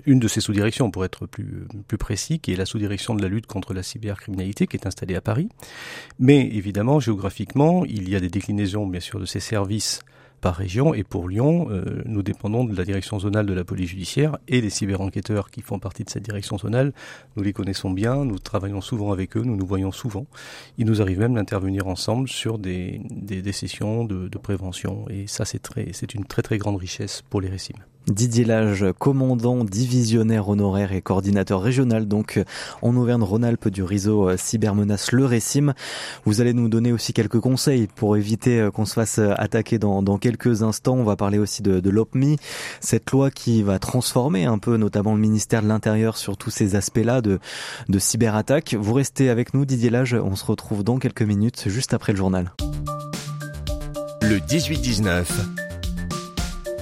une 0.06 0.20
de 0.20 0.28
ses 0.28 0.42
sous-directions 0.42 0.92
pour 0.92 1.06
être 1.06 1.26
plus, 1.26 1.66
plus 1.88 1.98
précis, 1.98 2.40
qui 2.40 2.54
est 2.54 2.56
la 2.56 2.66
sous-direction 2.66 3.16
de 3.16 3.22
la 3.22 3.28
lutte 3.28 3.48
contre 3.48 3.74
la 3.74 3.84
cybercriminalité, 3.84 4.68
qui 4.68 4.78
est 4.78 4.88
installée 4.88 5.16
à 5.16 5.22
Paris. 5.22 5.50
Mais 6.20 6.48
évidemment, 6.48 7.00
géographiquement, 7.00 7.86
il 7.86 8.10
y 8.10 8.16
a 8.16 8.20
des 8.20 8.30
déclinaisons, 8.30 8.88
bien 8.88 9.00
sûr, 9.00 9.20
de 9.20 9.26
ces 9.26 9.40
services 9.40 10.02
par 10.44 10.56
région. 10.56 10.94
Et 10.94 11.04
pour 11.04 11.30
Lyon, 11.30 11.70
euh, 11.72 12.04
nous 12.06 12.22
dépendons 12.22 12.66
de 12.66 12.76
la 12.76 12.84
direction 12.84 13.18
zonale 13.18 13.46
de 13.46 13.54
la 13.54 13.64
police 13.64 13.90
judiciaire 13.90 14.38
et 14.50 14.62
des 14.62 14.70
cyberenquêteurs 14.70 15.50
qui 15.50 15.62
font 15.62 15.80
partie 15.80 16.04
de 16.04 16.10
cette 16.10 16.24
direction 16.24 16.58
zonale. 16.58 16.92
Nous 17.38 17.44
les 17.44 17.54
connaissons 17.54 17.90
bien, 17.90 18.26
nous 18.26 18.40
travaillons 18.40 18.82
souvent 18.82 19.14
avec 19.14 19.38
eux, 19.38 19.42
nous 19.42 19.56
nous 19.56 19.66
voyons 19.66 19.94
souvent. 19.94 20.26
Il 20.78 20.86
nous 20.86 21.02
arrive 21.02 21.20
même 21.20 21.36
d'intervenir 21.36 21.88
ensemble 21.88 22.28
sur 22.28 22.60
des, 22.60 23.00
des, 23.10 23.42
des 23.42 23.52
sessions 23.54 24.04
de, 24.04 24.28
de, 24.28 24.38
prévention. 24.38 25.06
Et 25.10 25.28
ça, 25.28 25.46
c'est 25.46 25.60
très, 25.60 25.88
c'est 25.94 26.14
une 26.14 26.26
très 26.26 26.42
très 26.42 26.58
grande 26.58 26.76
richesse 26.76 27.24
pour 27.30 27.40
les 27.40 27.48
récimes. 27.48 27.78
Didier 28.08 28.44
Lage, 28.44 28.86
commandant 29.00 29.64
divisionnaire 29.64 30.50
honoraire 30.50 30.92
et 30.92 31.02
coordinateur 31.02 31.62
régional 31.62 32.06
donc 32.06 32.44
en 32.82 32.98
Auvergne-Rhône-Alpes 32.98 33.70
du 33.70 33.82
réseau 33.82 34.28
euh, 34.28 34.36
Cybermenace 34.36 35.14
Le 35.14 35.26
Récime. 35.26 35.74
Vous 36.26 36.42
allez 36.42 36.54
nous 36.54 36.68
donner 36.68 36.92
aussi 36.92 37.14
quelques 37.14 37.40
conseils 37.40 37.88
pour 37.88 38.18
éviter 38.18 38.60
euh, 38.60 38.72
qu'on 38.72 38.84
se 38.84 38.94
fasse 38.94 39.20
attaquer 39.20 39.80
dans, 39.80 40.04
dans 40.04 40.18
quelques 40.18 40.33
instants. 40.62 40.96
On 40.96 41.04
va 41.04 41.16
parler 41.16 41.38
aussi 41.38 41.62
de, 41.62 41.80
de 41.80 41.90
l'OPMI, 41.90 42.38
cette 42.80 43.12
loi 43.12 43.32
qui 43.32 43.64
va 43.64 43.80
transformer 43.80 44.46
un 44.46 44.58
peu 44.58 44.78
notamment 44.78 45.14
le 45.14 45.20
ministère 45.20 45.62
de 45.62 45.68
l'Intérieur 45.68 46.18
sur 46.18 46.38
tous 46.38 46.50
ces 46.50 46.76
aspects-là 46.76 47.22
de, 47.22 47.40
de 47.90 48.00
cyberattaque. 48.00 48.76
Vous 48.80 48.94
restez 48.94 49.30
avec 49.30 49.54
nous 49.54 49.66
Didier 49.66 49.90
Lage, 49.90 50.14
on 50.14 50.36
se 50.36 50.46
retrouve 50.46 50.84
dans 50.84 50.98
quelques 50.98 51.22
minutes 51.22 51.66
juste 51.68 51.94
après 51.94 52.14
le 52.14 52.18
journal. 52.18 52.52
Le 54.22 54.38
18-19 54.38 55.63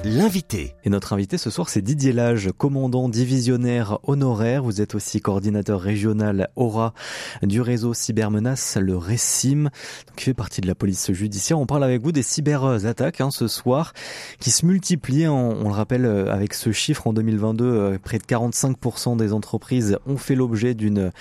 L'invité. 0.03 0.73
Et 0.83 0.89
notre 0.89 1.13
invité 1.13 1.37
ce 1.37 1.51
soir, 1.51 1.69
c'est 1.69 1.83
Didier 1.83 2.11
Lage, 2.11 2.49
commandant 2.57 3.07
divisionnaire 3.07 3.99
honoraire. 4.01 4.63
Vous 4.63 4.81
êtes 4.81 4.95
aussi 4.95 5.21
coordinateur 5.21 5.79
régional 5.79 6.49
aura 6.55 6.95
du 7.43 7.61
réseau 7.61 7.93
cybermenace, 7.93 8.77
le 8.81 8.97
RECIM, 8.97 9.69
qui 10.15 10.25
fait 10.25 10.33
partie 10.33 10.59
de 10.59 10.65
la 10.65 10.73
police 10.73 11.11
judiciaire. 11.11 11.59
On 11.59 11.67
parle 11.67 11.83
avec 11.83 12.01
vous 12.01 12.11
des 12.11 12.23
cyberattaques 12.23 13.21
hein, 13.21 13.29
ce 13.29 13.47
soir, 13.47 13.93
qui 14.39 14.49
se 14.49 14.65
multiplient. 14.65 15.27
On, 15.27 15.51
on, 15.51 15.65
le 15.65 15.75
rappelle 15.75 16.05
euh, 16.05 16.33
avec 16.33 16.55
ce 16.55 16.71
chiffre 16.71 17.05
en 17.05 17.13
2022, 17.13 17.63
euh, 17.63 17.99
près 18.03 18.17
de 18.17 18.23
45% 18.23 19.17
des 19.17 19.33
entreprises 19.33 19.99
ont 20.07 20.17
fait 20.17 20.33
l'objet 20.33 20.73
d'une 20.73 21.11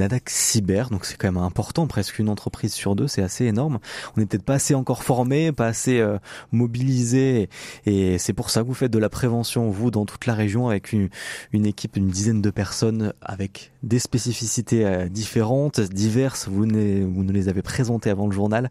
attaque 0.00 0.30
cyber. 0.30 0.88
Donc 0.88 1.04
c'est 1.04 1.18
quand 1.18 1.30
même 1.30 1.42
important, 1.42 1.86
presque 1.86 2.18
une 2.18 2.30
entreprise 2.30 2.72
sur 2.72 2.96
deux, 2.96 3.08
c'est 3.08 3.22
assez 3.22 3.44
énorme. 3.44 3.78
On 4.16 4.20
n'est 4.20 4.26
peut-être 4.26 4.42
pas 4.42 4.54
assez 4.54 4.74
encore 4.74 5.02
formé, 5.02 5.52
pas 5.52 5.66
assez 5.66 6.00
euh, 6.00 6.16
mobilisé 6.50 7.50
et 7.84 8.18
c'est 8.22 8.32
pour 8.32 8.50
ça 8.50 8.62
que 8.62 8.66
vous 8.66 8.74
faites 8.74 8.92
de 8.92 8.98
la 8.98 9.08
prévention, 9.08 9.68
vous, 9.68 9.90
dans 9.90 10.06
toute 10.06 10.26
la 10.26 10.34
région, 10.34 10.68
avec 10.68 10.92
une, 10.92 11.08
équipe 11.52 11.94
d'une 11.94 12.08
dizaine 12.08 12.40
de 12.40 12.50
personnes, 12.50 13.12
avec 13.20 13.72
des 13.82 13.98
spécificités 13.98 14.86
euh, 14.86 15.08
différentes, 15.08 15.80
diverses. 15.80 16.48
Vous 16.48 16.64
ne, 16.64 17.04
vous 17.04 17.24
ne 17.24 17.32
les 17.32 17.48
avez 17.48 17.62
présentées 17.62 18.10
avant 18.10 18.26
le 18.26 18.32
journal. 18.32 18.70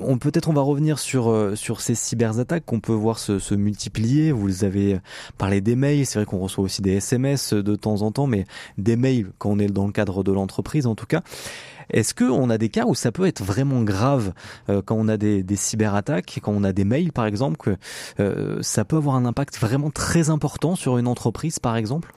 On 0.00 0.16
peut-être 0.16 0.48
on 0.48 0.54
va 0.54 0.62
revenir 0.62 0.98
sur 0.98 1.28
euh, 1.28 1.54
sur 1.54 1.82
ces 1.82 1.94
cyberattaques 1.94 2.64
qu'on 2.64 2.80
peut 2.80 2.94
voir 2.94 3.18
se, 3.18 3.38
se, 3.38 3.54
multiplier. 3.54 4.32
Vous 4.32 4.64
avez 4.64 4.98
parlé 5.36 5.60
des 5.60 5.76
mails, 5.76 6.06
c'est 6.06 6.18
vrai 6.18 6.24
qu'on 6.24 6.38
reçoit 6.38 6.64
aussi 6.64 6.80
des 6.80 6.92
SMS 6.92 7.52
de 7.52 7.76
temps 7.76 8.00
en 8.00 8.10
temps, 8.10 8.26
mais 8.26 8.46
des 8.78 8.96
mails 8.96 9.26
quand 9.36 9.50
on 9.50 9.58
est 9.58 9.66
dans 9.66 9.84
le 9.86 9.92
cadre 9.92 10.24
de 10.24 10.32
l'entreprise 10.32 10.86
en 10.86 10.94
tout 10.94 11.04
cas. 11.04 11.22
Est-ce 11.90 12.14
qu'on 12.14 12.50
a 12.50 12.58
des 12.58 12.68
cas 12.68 12.84
où 12.86 12.94
ça 12.94 13.12
peut 13.12 13.26
être 13.26 13.42
vraiment 13.42 13.82
grave 13.82 14.32
euh, 14.68 14.82
quand 14.84 14.96
on 14.96 15.08
a 15.08 15.16
des, 15.16 15.42
des, 15.42 15.56
cyberattaques, 15.56 16.40
quand 16.42 16.52
on 16.52 16.64
a 16.64 16.72
des 16.72 16.84
mails 16.84 17.12
par 17.12 17.26
exemple, 17.26 17.56
que 17.56 17.76
euh, 18.20 18.58
ça 18.62 18.84
peut 18.84 18.96
avoir 18.96 19.16
un 19.16 19.24
impact 19.24 19.58
vraiment 19.58 19.90
très 19.90 20.30
important 20.30 20.76
sur 20.76 20.98
une 20.98 21.06
entreprise 21.06 21.58
par 21.58 21.76
exemple? 21.76 22.12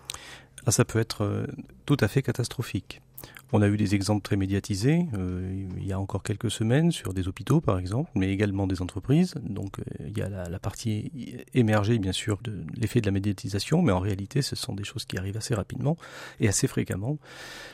Ah, 0.66 0.72
Ça 0.72 0.86
peut 0.86 1.00
être 1.00 1.24
euh, 1.24 1.48
tout 1.86 1.98
à 2.00 2.08
fait 2.08 2.22
catastrophique. 2.22 3.02
On 3.52 3.62
a 3.62 3.68
eu 3.68 3.78
des 3.78 3.96
exemples 3.96 4.22
très 4.22 4.36
médiatisés 4.36 5.08
euh, 5.18 5.66
il 5.78 5.86
y 5.86 5.92
a 5.92 6.00
encore 6.00 6.22
quelques 6.22 6.52
semaines 6.52 6.92
sur 6.92 7.14
des 7.14 7.28
hôpitaux 7.28 7.62
par 7.62 7.80
exemple, 7.80 8.12
mais 8.14 8.32
également 8.32 8.68
des 8.68 8.82
entreprises. 8.82 9.34
Donc 9.42 9.80
euh, 9.80 9.84
il 10.08 10.18
y 10.18 10.22
a 10.22 10.30
la, 10.30 10.48
la, 10.50 10.60
partie 10.60 11.12
émergée 11.54 11.98
bien 11.98 12.12
sûr 12.12 12.40
de 12.44 12.64
l'effet 12.76 13.02
de 13.02 13.08
la 13.08 13.12
médiatisation, 13.12 13.82
mais 13.82 13.92
en 13.92 14.00
réalité 14.00 14.42
ce 14.42 14.56
sont 14.56 14.74
des 14.74 14.84
choses 14.84 15.06
qui 15.06 15.18
arrivent 15.18 15.38
assez 15.38 15.56
rapidement 15.56 15.98
et 16.40 16.48
assez 16.48 16.68
fréquemment. 16.68 17.18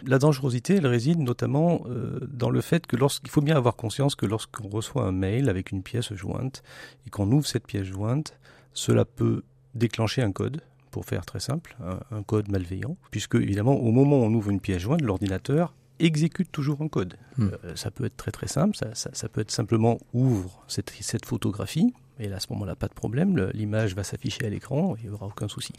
La 0.05 0.17
dangerosité, 0.17 0.75
elle 0.75 0.87
réside 0.87 1.19
notamment 1.19 1.81
euh, 1.87 2.19
dans 2.31 2.49
le 2.49 2.61
fait 2.61 2.87
que 2.87 2.95
lorsqu'il 2.95 3.29
faut 3.29 3.41
bien 3.41 3.57
avoir 3.57 3.75
conscience 3.75 4.15
que 4.15 4.25
lorsqu'on 4.25 4.69
reçoit 4.69 5.03
un 5.03 5.11
mail 5.11 5.49
avec 5.49 5.71
une 5.71 5.83
pièce 5.83 6.13
jointe 6.13 6.63
et 7.05 7.09
qu'on 7.09 7.29
ouvre 7.31 7.47
cette 7.47 7.67
pièce 7.67 7.87
jointe, 7.87 8.37
cela 8.73 9.03
peut 9.03 9.43
déclencher 9.73 10.21
un 10.21 10.31
code 10.31 10.61
pour 10.95 11.03
faire 11.03 11.25
très 11.25 11.41
simple, 11.41 11.75
un, 12.09 12.23
code 12.23 12.47
malveillant, 12.47 12.95
puisque 13.11 13.35
évidemment 13.35 13.75
au 13.75 13.91
moment 13.91 14.21
où 14.21 14.23
on 14.23 14.33
ouvre 14.33 14.49
une 14.49 14.61
pièce 14.61 14.81
jointe, 14.81 15.01
l'ordinateur 15.01 15.75
exécute 15.99 16.49
toujours 16.53 16.81
un 16.81 16.87
code. 16.87 17.15
Hmm. 17.37 17.49
Euh, 17.65 17.75
ça 17.75 17.91
peut 17.91 18.05
être 18.05 18.15
très 18.15 18.31
très 18.31 18.47
simple, 18.47 18.77
ça, 18.77 18.91
ça, 18.93 19.27
peut 19.27 19.41
être 19.41 19.51
simplement 19.51 19.97
ouvre 20.13 20.63
cette, 20.69 20.91
cette 21.01 21.25
photographie, 21.25 21.93
et 22.19 22.29
là, 22.29 22.37
à 22.37 22.39
ce 22.39 22.47
moment-là, 22.51 22.75
pas 22.75 22.87
de 22.87 22.93
problème, 22.93 23.51
l'image 23.53 23.95
va 23.95 24.03
s'afficher 24.03 24.45
à 24.45 24.49
l'écran, 24.49 24.95
il 24.97 25.09
n'y 25.09 25.13
aura 25.13 25.27
aucun 25.27 25.47
souci. 25.47 25.73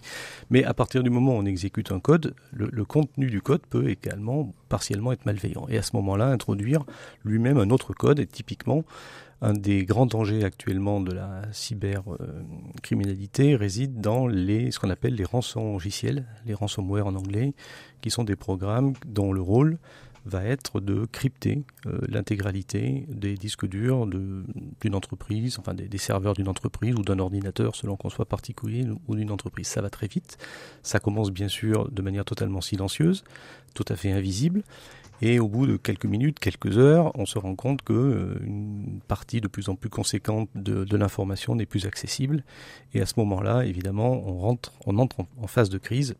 Mais 0.51 0.65
à 0.65 0.75
partir 0.75 1.03
du 1.03 1.11
moment 1.11 1.37
où 1.37 1.39
on 1.39 1.47
exécute 1.47 1.93
un 1.93 2.01
code, 2.01 2.35
le, 2.53 2.85
contenu 2.85 3.31
du 3.31 3.41
code 3.41 3.63
peut 3.69 3.89
également 3.89 4.55
partiellement 4.69 5.13
être 5.13 5.27
malveillant. 5.27 5.67
Et 5.69 5.79
à 5.79 5.83
ce 5.83 5.97
moment-là, 5.97 6.27
introduire 6.27 6.85
lui-même 7.25 7.59
un 7.59 7.71
autre 7.71 7.95
code, 7.95 8.21
et 8.21 8.27
typiquement, 8.27 8.85
un 9.43 9.53
des 9.53 9.85
grands 9.85 10.07
dangers 10.07 10.45
actuellement 10.45 11.01
de 11.01 11.13
la 11.13 11.43
cybercriminalité 11.53 13.55
réside 13.55 14.01
dans 14.01 14.27
les, 14.27 14.71
ce 14.71 14.79
qu'on 14.79 14.91
appelle 14.91 15.15
les 15.15 15.25
rançons 15.25 15.75
logiciels, 15.75 16.25
les 16.47 16.55
ransomware 16.55 17.07
en 17.07 17.15
anglais, 17.15 17.55
qui 18.01 18.11
sont 18.11 18.25
des 18.25 18.37
programmes 18.37 18.95
dont 19.07 19.33
le 19.33 19.41
rôle 19.41 19.79
va 20.27 20.45
être 20.45 20.81
de 20.81 21.07
crypter 21.07 21.63
euh, 21.87 21.99
l'intégralité 22.09 23.07
des 23.09 23.35
disques 23.35 23.67
durs 23.67 24.07
d'une 24.07 24.95
entreprise, 24.95 25.59
enfin 25.59 25.73
des, 25.73 25.99
serveurs 25.99 26.35
d'une 26.35 26.49
entreprise 26.49 26.95
ou 26.97 27.03
d'un 27.03 27.19
ordinateur 27.19 27.75
selon 27.77 27.97
qu'on 27.97 28.11
soit 28.11 28.27
particulier 28.27 28.87
ou 29.07 29.15
d'une 29.15 29.31
entreprise. 29.31 29.69
Ça 29.69 29.81
va 29.81 29.89
très 29.89 30.09
vite. 30.09 30.37
Ça 30.83 30.99
commence 30.99 31.31
bien 31.31 31.49
sûr 31.49 31.91
de 31.91 32.03
manière 32.03 32.25
totalement 32.25 32.61
silencieuse, 32.61 33.25
tout 33.75 33.85
à 33.89 33.97
fait 33.97 34.11
invisible. 34.11 34.63
Et 35.23 35.41
au 35.41 35.49
bout 35.49 35.67
de 35.67 35.77
quelques 35.77 36.05
minutes, 36.05 36.39
quelques 36.39 36.77
heures, 36.77 37.11
on 37.15 37.25
se 37.25 37.39
rend 37.39 37.55
compte 37.55 37.83
que 37.83 37.93
euh, 37.93 38.35
partie 39.09 39.41
de 39.41 39.49
plus 39.49 39.69
en 39.69 39.75
plus 39.75 39.89
conséquente 39.89 40.51
de, 40.55 40.97
l'information 40.97 41.55
n'est 41.55 41.67
plus 41.67 41.87
accessible. 41.87 42.45
Et 42.93 43.01
à 43.01 43.07
ce 43.07 43.15
moment-là, 43.19 43.65
évidemment, 43.65 44.23
on 44.27 44.49
entre 44.99 45.17
en, 45.41 45.47
phase 45.47 45.71
de 45.71 45.79
crise. 45.79 46.17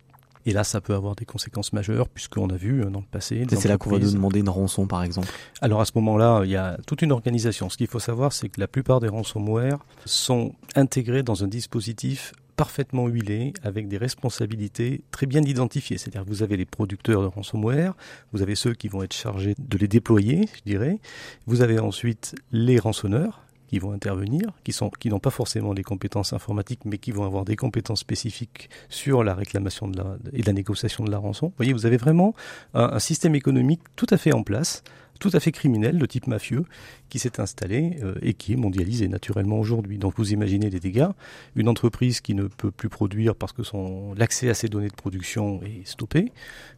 Et 0.47 0.53
là, 0.53 0.65
ça 0.65 0.81
peut 0.81 0.95
avoir 0.95 1.17
des 1.17 1.25
conséquences 1.25 1.73
majeures, 1.73 2.09
puisqu'on 2.09 2.49
a 2.51 2.57
vu 2.57 2.81
euh, 2.83 2.87
dans 2.89 3.01
le 3.01 3.07
passé. 3.11 3.45
C'est 3.51 3.69
là 3.69 3.77
qu'on 3.77 3.91
va 3.91 3.99
nous 3.99 4.13
demander 4.13 4.41
une 4.41 4.49
rançon, 4.49 4.87
par 4.87 5.03
exemple. 5.03 5.29
Alors 5.61 5.81
à 5.81 5.85
ce 5.85 5.93
moment-là, 5.97 6.43
il 6.45 6.51
y 6.51 6.57
a 6.57 6.79
toute 6.87 7.03
une 7.03 7.13
organisation. 7.13 7.69
Ce 7.69 7.77
qu'il 7.77 7.89
faut 7.89 7.99
savoir, 7.99 8.33
c'est 8.33 8.49
que 8.49 8.61
la 8.61 8.69
plupart 8.69 9.01
des 9.01 9.09
ransomware 9.09 9.79
sont 10.05 10.55
intégrés 10.77 11.25
dans 11.25 11.43
un 11.43 11.49
dispositif 11.49 12.33
parfaitement 12.57 13.07
huilé 13.07 13.53
avec 13.63 13.89
des 13.89 13.99
responsabilités 13.99 15.03
très 15.11 15.27
bien 15.27 15.43
identifiées. 15.43 15.99
C'est-à-dire 15.99 16.25
que 16.25 16.29
vous 16.29 16.43
avez 16.43 16.57
les 16.57 16.65
producteurs 16.65 17.21
de 17.21 17.27
ransomware, 17.27 17.95
vous 18.33 18.41
avez 18.41 18.55
ceux 18.55 18.73
qui 18.73 18.89
vont 18.89 19.03
être 19.03 19.15
chargés 19.15 19.55
de 19.59 19.79
les 19.79 19.89
déployer, 19.89 20.49
je 20.57 20.63
dirais. 20.65 20.99
Vous 21.47 21.61
avez 21.61 21.79
ensuite 21.79 22.35
les 22.53 22.79
rançonneurs 22.79 23.46
qui 23.67 23.79
vont 23.79 23.93
intervenir, 23.93 24.51
qui 24.65 24.73
sont 24.73 24.91
qui 24.91 25.09
n'ont 25.09 25.19
pas 25.19 25.31
forcément 25.31 25.75
des 25.75 25.83
compétences 25.83 26.33
informatiques, 26.33 26.85
mais 26.85 26.99
qui 26.99 27.13
vont 27.13 27.25
avoir 27.25 27.45
des 27.45 27.57
compétences 27.57 28.01
spécifiques 28.01 28.69
sur 28.89 29.25
la 29.25 29.35
réclamation 29.35 29.89
de 29.89 29.99
la, 29.99 30.17
et 30.33 30.43
la 30.43 30.53
négociation 30.53 31.05
de 31.05 31.11
la 31.11 31.19
rançon. 31.19 31.47
Vous 31.49 31.57
voyez, 31.57 31.73
vous 31.73 31.87
avez 31.87 31.97
vraiment 31.97 32.35
un, 32.75 32.91
un 32.93 32.99
système 32.99 33.35
économique 33.35 33.81
tout 33.97 34.07
à 34.11 34.17
fait 34.17 34.33
en 34.33 34.43
place 34.43 34.83
tout 35.19 35.31
à 35.33 35.41
fait 35.41 35.53
criminel 35.53 35.99
de 35.99 36.07
type 36.07 36.27
mafieux 36.27 36.65
qui 37.09 37.19
s'est 37.19 37.41
installé 37.41 37.99
euh, 38.03 38.15
et 38.23 38.35
qui 38.35 38.53
est 38.53 38.57
mondialisé 38.57 39.09
naturellement 39.09 39.59
aujourd'hui. 39.59 39.99
Donc 39.99 40.15
vous 40.17 40.33
imaginez 40.33 40.71
les 40.71 40.81
dégâts. 40.81 41.09
Une 41.55 41.69
entreprise 41.69 42.21
qui 42.21 42.35
ne 42.35 42.47
peut 42.47 42.71
plus 42.71 42.89
produire 42.89 43.35
parce 43.35 43.53
que 43.53 43.63
son 43.63 44.15
l'accès 44.15 44.49
à 44.49 44.55
ses 44.55 44.69
données 44.69 44.89
de 44.89 44.95
production 44.95 45.61
est 45.63 45.87
stoppé, 45.87 46.33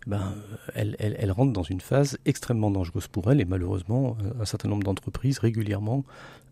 ben 0.07 0.35
elle, 0.75 0.97
elle, 0.99 1.17
elle, 1.19 1.33
rentre 1.33 1.53
dans 1.53 1.63
une 1.63 1.81
phase 1.81 2.19
extrêmement 2.25 2.71
dangereuse 2.71 3.09
pour 3.09 3.31
elle 3.31 3.41
et 3.41 3.45
malheureusement 3.45 4.17
un 4.41 4.45
certain 4.45 4.69
nombre 4.69 4.85
d'entreprises 4.85 5.39
régulièrement 5.39 6.05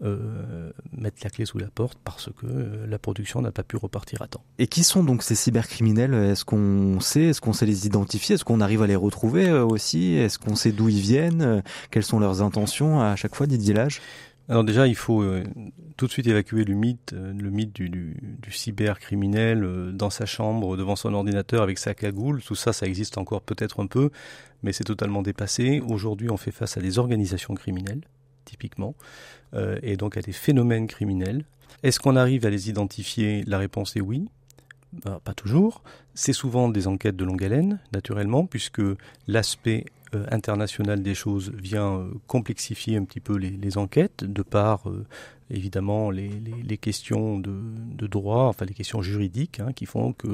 euh, 0.03 0.71
mettent 0.93 1.25
la 1.25 1.31
clé 1.31 1.47
sous 1.47 1.57
la 1.57 1.69
porte 1.69 1.99
parce 2.05 2.27
que 2.27 2.47
euh, 2.47 2.87
la 2.87 2.99
production 2.99 3.41
n'a 3.41 3.51
pas 3.51 3.63
pu 3.63 3.77
repartir 3.77 4.21
à 4.21 4.29
temps. 4.29 4.43
Et 4.59 4.67
qui 4.67 4.85
sont 4.85 5.03
donc 5.03 5.23
ces 5.23 5.35
cybercriminels? 5.35 6.13
Est-ce 6.13 6.45
qu'on 6.45 7.01
sait? 7.01 7.23
Est-ce 7.23 7.41
qu'on 7.41 7.55
sait 7.55 7.65
les 7.65 7.87
identifier? 7.87 8.35
Est-ce 8.35 8.45
qu'on 8.45 8.61
arrive 8.61 8.83
à 8.83 8.87
les 8.87 8.97
retrouver 8.97 9.51
aussi? 9.51 10.13
Est-ce 10.13 10.39
qu'on 10.39 10.55
sait 10.55 10.73
d'où 10.73 10.91
ils 10.91 11.01
viennent? 11.01 11.63
Quelles 11.91 12.05
sont 12.05 12.19
leurs 12.19 12.43
intentions 12.43 13.01
à 13.01 13.17
chaque 13.17 13.35
fois, 13.35 13.47
Didier 13.47 13.75
Lage? 13.75 14.01
Alors 14.49 14.63
déjà, 14.63 14.87
il 14.87 14.95
faut 14.95 15.23
euh, 15.23 15.43
tout 15.97 16.07
de 16.07 16.13
suite 16.13 16.29
évacuer 16.29 16.65
le 16.65 16.75
mythe, 16.75 17.15
euh, 17.15 17.33
le 17.33 17.51
mythe 17.51 17.75
du, 17.75 17.89
du, 17.89 18.17
du 18.41 18.53
cybercriminel 18.53 19.65
euh, 19.65 19.91
dans 19.91 20.11
sa 20.11 20.25
chambre, 20.25 20.77
devant 20.77 20.95
son 20.95 21.13
ordinateur 21.15 21.63
avec 21.63 21.79
sa 21.79 21.95
cagoule. 21.95 22.41
Tout 22.43 22.55
ça, 22.55 22.73
ça 22.73 22.87
existe 22.87 23.19
encore 23.19 23.43
peut-être 23.43 23.81
un 23.83 23.89
peu, 23.89 24.11
mais 24.63 24.73
c'est 24.73 24.85
totalement 24.85 25.23
dépassé. 25.23 25.83
Aujourd'hui, 25.89 26.31
on 26.31 26.37
fait 26.37 26.53
face 26.53 26.77
à 26.77 26.81
des 26.81 27.01
organisations 27.01 27.55
criminelles, 27.55 28.03
typiquement, 28.45 28.95
et 29.83 29.97
donc 29.97 30.17
à 30.17 30.21
des 30.21 30.33
phénomènes 30.33 30.87
criminels. 30.87 31.45
Est-ce 31.83 31.99
qu'on 31.99 32.15
arrive 32.15 32.47
à 32.47 32.51
les 32.51 32.69
identifier? 32.69 33.43
La 33.47 33.59
réponse 33.59 33.97
est 33.97 34.01
oui. 34.01 34.29
Pas 35.03 35.35
toujours. 35.35 35.83
C'est 36.15 36.33
souvent 36.33 36.69
des 36.69 36.87
enquêtes 36.87 37.17
de 37.17 37.25
longue 37.25 37.43
haleine, 37.43 37.81
naturellement, 37.93 38.47
puisque 38.47 38.83
l'aspect 39.27 39.85
euh, 40.15 40.25
international 40.31 41.03
des 41.03 41.15
choses 41.15 41.51
vient 41.51 41.99
euh, 41.99 42.11
complexifier 42.29 42.97
un 42.97 43.05
petit 43.05 43.19
peu 43.19 43.37
les, 43.37 43.51
les 43.51 43.77
enquêtes, 43.77 44.23
de 44.23 44.43
par 44.43 44.89
euh, 44.89 45.05
évidemment 45.51 46.13
les, 46.13 46.29
les, 46.29 46.63
les 46.63 46.79
questions 46.79 47.41
de, 47.41 47.53
de, 47.93 48.07
droit, 48.07 48.45
enfin 48.45 48.67
les 48.67 48.75
questions 48.75 49.03
juridiques, 49.03 49.59
hein, 49.59 49.73
qui 49.75 49.85
font 49.85 50.13
que 50.13 50.29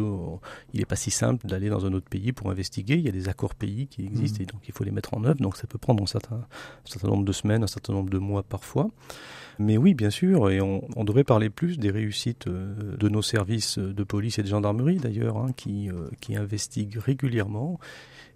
il 0.74 0.80
n'est 0.80 0.84
pas 0.84 0.96
si 0.96 1.10
simple 1.10 1.46
d'aller 1.46 1.70
dans 1.70 1.86
un 1.86 1.92
autre 1.94 2.08
pays 2.08 2.32
pour 2.32 2.50
investiguer. 2.50 2.96
Il 2.96 3.02
y 3.02 3.08
a 3.08 3.12
des 3.12 3.30
accords 3.30 3.54
pays 3.54 3.86
qui 3.86 4.04
existent 4.04 4.40
mmh. 4.40 4.42
et 4.42 4.46
donc 4.46 4.60
il 4.68 4.74
faut 4.74 4.84
les 4.84 4.90
mettre 4.90 5.14
en 5.14 5.24
œuvre. 5.24 5.40
Donc 5.40 5.56
ça 5.56 5.66
peut 5.66 5.78
prendre 5.78 6.02
un 6.02 6.06
certain, 6.06 6.36
un 6.36 6.90
certain 6.90 7.08
nombre 7.08 7.24
de 7.24 7.32
semaines, 7.32 7.62
un 7.62 7.68
certain 7.68 7.94
nombre 7.94 8.10
de 8.10 8.18
mois 8.18 8.42
parfois. 8.42 8.90
Mais 9.58 9.78
oui, 9.78 9.94
bien 9.94 10.10
sûr, 10.10 10.50
et 10.50 10.60
on, 10.60 10.86
on 10.96 11.04
devrait 11.04 11.24
parler 11.24 11.48
plus 11.48 11.78
des 11.78 11.90
réussites 11.90 12.48
de 12.48 13.08
nos 13.08 13.22
services 13.22 13.78
de 13.78 14.04
police 14.04 14.38
et 14.38 14.42
de 14.42 14.48
gendarmerie 14.48 14.96
d'ailleurs, 14.96 15.36
hein, 15.36 15.52
qui, 15.56 15.90
qui 16.20 16.36
investiguent 16.36 16.98
régulièrement 16.98 17.78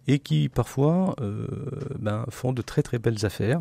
et 0.08 0.18
qui 0.18 0.48
parfois 0.48 1.14
euh, 1.20 1.46
ben, 1.98 2.24
font 2.30 2.52
de 2.52 2.62
très 2.62 2.82
très 2.82 2.98
belles 2.98 3.24
affaires. 3.26 3.60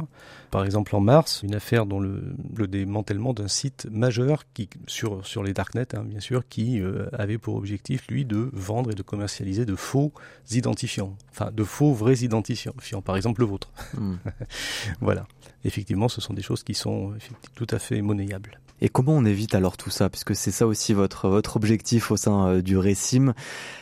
Par 0.52 0.64
exemple 0.64 0.96
en 0.96 1.00
mars, 1.00 1.42
une 1.44 1.56
affaire 1.56 1.86
dont 1.86 2.00
le, 2.00 2.24
le 2.56 2.68
démantèlement 2.68 3.34
d'un 3.34 3.48
site 3.48 3.88
majeur 3.92 4.44
qui 4.54 4.70
sur 4.88 5.26
sur 5.26 5.44
les 5.44 5.54
darknet, 5.54 5.96
hein, 5.96 6.04
bien 6.04 6.20
sûr, 6.20 6.48
qui 6.48 6.82
euh, 6.82 7.08
avait 7.14 7.38
pour 7.38 7.56
objectif 7.56 8.08
lui 8.08 8.26
de 8.26 8.50
vendre 8.54 8.92
et 8.92 8.96
de 8.96 9.04
commercialiser 9.04 9.66
de 9.66 9.76
faux 9.76 10.12
identifiants, 10.52 11.16
enfin 11.32 11.52
de 11.52 11.64
faux 11.64 11.94
vrais 11.94 12.18
identifiants, 12.18 12.74
par 13.04 13.16
exemple 13.16 13.42
le 13.42 13.48
vôtre. 13.48 13.72
Mm. 13.98 14.16
voilà. 15.02 15.28
Effectivement, 15.64 16.10
ce 16.10 16.22
sont 16.22 16.34
des 16.34 16.44
choses 16.44 16.64
qui 16.64 16.76
sont 16.76 17.14
tout 17.56 17.68
à 17.72 17.80
fait 17.80 18.02
monnayables. 18.02 18.60
Et 18.82 18.90
comment 18.90 19.14
on 19.14 19.24
évite 19.26 19.56
alors 19.56 19.78
tout 19.78 19.90
ça? 19.90 20.10
Puisque 20.10 20.36
c'est 20.36 20.52
ça 20.52 20.68
aussi 20.68 20.94
votre 20.94 21.30
votre 21.30 21.56
objectif 21.56 22.12
au 22.12 22.18
sein 22.18 22.48
euh, 22.48 22.62
du 22.62 22.78
Récim, 22.78 23.34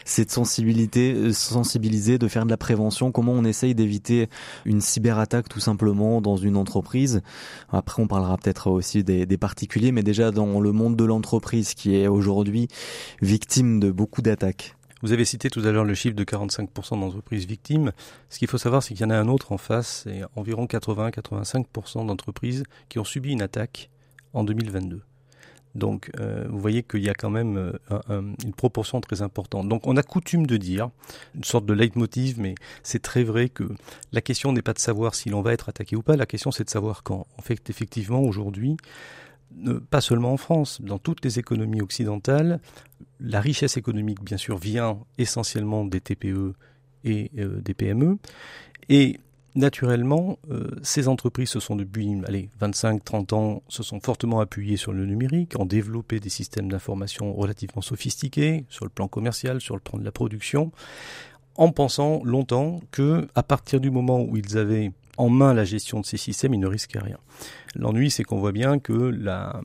c'est 0.06 0.26
de 0.26 0.32
sensibiliser, 0.32 1.14
euh, 1.14 1.34
sensibiliser, 1.34 2.20
de 2.20 2.28
faire 2.28 2.46
de 2.46 2.52
la 2.52 2.58
prévention. 2.58 3.12
Comment 3.12 3.32
on 3.32 3.44
essaye 3.44 3.74
d'éviter 3.74 4.30
une 4.66 4.82
cyberattaque 4.82 5.50
tout 5.50 5.60
simplement 5.60 6.22
dans 6.22 6.38
une 6.38 6.56
entreprise? 6.56 7.22
Après, 7.72 8.04
on 8.04 8.08
parlera 8.08 8.38
peut-être 8.38 8.70
aussi 8.70 9.04
des, 9.04 9.26
des, 9.26 9.38
particuliers, 9.38 9.92
mais 9.92 10.04
déjà 10.04 10.30
dans 10.32 10.60
le 10.60 10.72
monde 10.72 10.96
de 10.96 11.04
l'entreprise 11.06 11.74
qui 11.74 11.96
est 11.96 12.08
aujourd'hui 12.08 12.68
victime 13.22 13.80
de 13.80 13.90
beaucoup 13.90 14.22
d'attaques. 14.22 14.76
Vous 15.02 15.12
avez 15.12 15.26
cité 15.26 15.50
tout 15.50 15.60
à 15.62 15.72
l'heure 15.72 15.84
le 15.84 15.96
chiffre 15.96 16.16
de 16.16 16.24
45% 16.24 17.00
d'entreprises 17.02 17.46
victimes. 17.46 17.92
Ce 18.30 18.40
qu'il 18.40 18.48
faut 18.48 18.58
savoir, 18.58 18.82
c'est 18.82 18.94
qu'il 18.94 19.04
y 19.04 19.06
en 19.06 19.10
a 19.10 19.18
un 19.18 19.28
autre 19.28 19.52
en 19.52 19.58
face, 19.58 20.04
c'est 20.06 20.22
environ 20.38 20.66
80-85% 20.66 22.06
d'entreprises 22.06 22.64
qui 22.88 23.00
ont 23.00 23.04
subi 23.04 23.32
une 23.32 23.42
attaque 23.42 23.90
en 24.34 24.44
2022. 24.44 25.02
Donc, 25.76 26.12
euh, 26.20 26.46
vous 26.50 26.60
voyez 26.60 26.84
qu'il 26.84 27.04
y 27.04 27.10
a 27.10 27.16
quand 27.16 27.32
même 27.32 27.58
euh, 27.58 27.72
un, 28.08 28.34
une 28.44 28.54
proportion 28.54 29.02
très 29.02 29.24
importante. 29.24 29.68
Donc, 29.68 29.88
on 29.88 29.98
a 29.98 30.04
coutume 30.04 30.46
de 30.46 30.58
dire, 30.58 30.90
une 31.34 31.44
sorte 31.44 31.66
de 31.66 31.74
leitmotiv, 31.74 32.40
mais 32.40 32.54
c'est 32.84 33.02
très 33.02 33.24
vrai 33.24 33.50
que 33.50 33.64
la 34.12 34.22
question 34.22 34.54
n'est 34.54 34.62
pas 34.62 34.74
de 34.74 34.80
savoir 34.80 35.16
si 35.16 35.30
l'on 35.30 35.42
va 35.42 35.52
être 35.52 35.70
attaqué 35.70 35.96
ou 35.96 36.04
pas, 36.04 36.16
la 36.16 36.28
question 36.28 36.52
c'est 36.52 36.64
de 36.64 36.70
savoir 36.70 37.02
quand. 37.02 37.26
En 37.38 37.42
fait, 37.42 37.70
effectivement, 37.70 38.22
aujourd'hui, 38.22 38.78
pas 39.90 40.02
seulement 40.02 40.34
en 40.34 40.38
France, 40.38 40.82
dans 40.82 41.00
toutes 41.00 41.24
les 41.24 41.40
économies 41.40 41.82
occidentales, 41.82 42.60
la 43.20 43.42
richesse 43.42 43.78
économique, 43.78 44.24
bien 44.24 44.38
sûr, 44.38 44.58
vient 44.58 45.00
essentiellement 45.18 45.86
des 45.86 46.02
TPE 46.02 46.54
et 47.04 47.32
euh, 47.38 47.62
des 47.62 47.74
PME. 47.74 48.18
Et 48.90 49.20
naturellement, 49.56 50.40
euh, 50.52 50.70
ces 50.82 51.08
entreprises 51.08 51.50
se 51.50 51.60
sont 51.60 51.76
depuis 51.76 52.10
allez, 52.28 52.50
25-30 52.62 53.34
ans 53.34 53.64
se 53.68 53.84
sont 53.84 54.00
fortement 54.00 54.40
appuyées 54.40 54.78
sur 54.78 54.94
le 54.94 55.06
numérique, 55.06 55.60
ont 55.60 55.66
développé 55.66 56.20
des 56.20 56.30
systèmes 56.30 56.70
d'information 56.70 57.34
relativement 57.34 57.82
sophistiqués 57.82 58.66
sur 58.70 58.86
le 58.86 58.90
plan 58.90 59.08
commercial, 59.08 59.62
sur 59.62 59.76
le 59.76 59.82
plan 59.82 60.00
de 60.00 60.04
la 60.04 60.12
production, 60.12 60.72
en 61.56 61.72
pensant 61.72 62.24
longtemps 62.24 62.80
que 62.92 63.28
à 63.36 63.44
partir 63.44 63.80
du 63.80 63.92
moment 63.92 64.22
où 64.22 64.38
ils 64.38 64.58
avaient 64.58 64.92
en 65.18 65.30
main 65.30 65.54
la 65.54 65.64
gestion 65.64 66.00
de 66.00 66.06
ces 66.06 66.18
systèmes, 66.18 66.54
ils 66.54 66.60
ne 66.60 66.68
risquaient 66.68 67.00
rien. 67.00 67.18
L'ennui, 67.76 68.12
c'est 68.12 68.24
qu'on 68.24 68.40
voit 68.40 68.52
bien 68.52 68.80
que 68.80 68.94
la, 68.94 69.62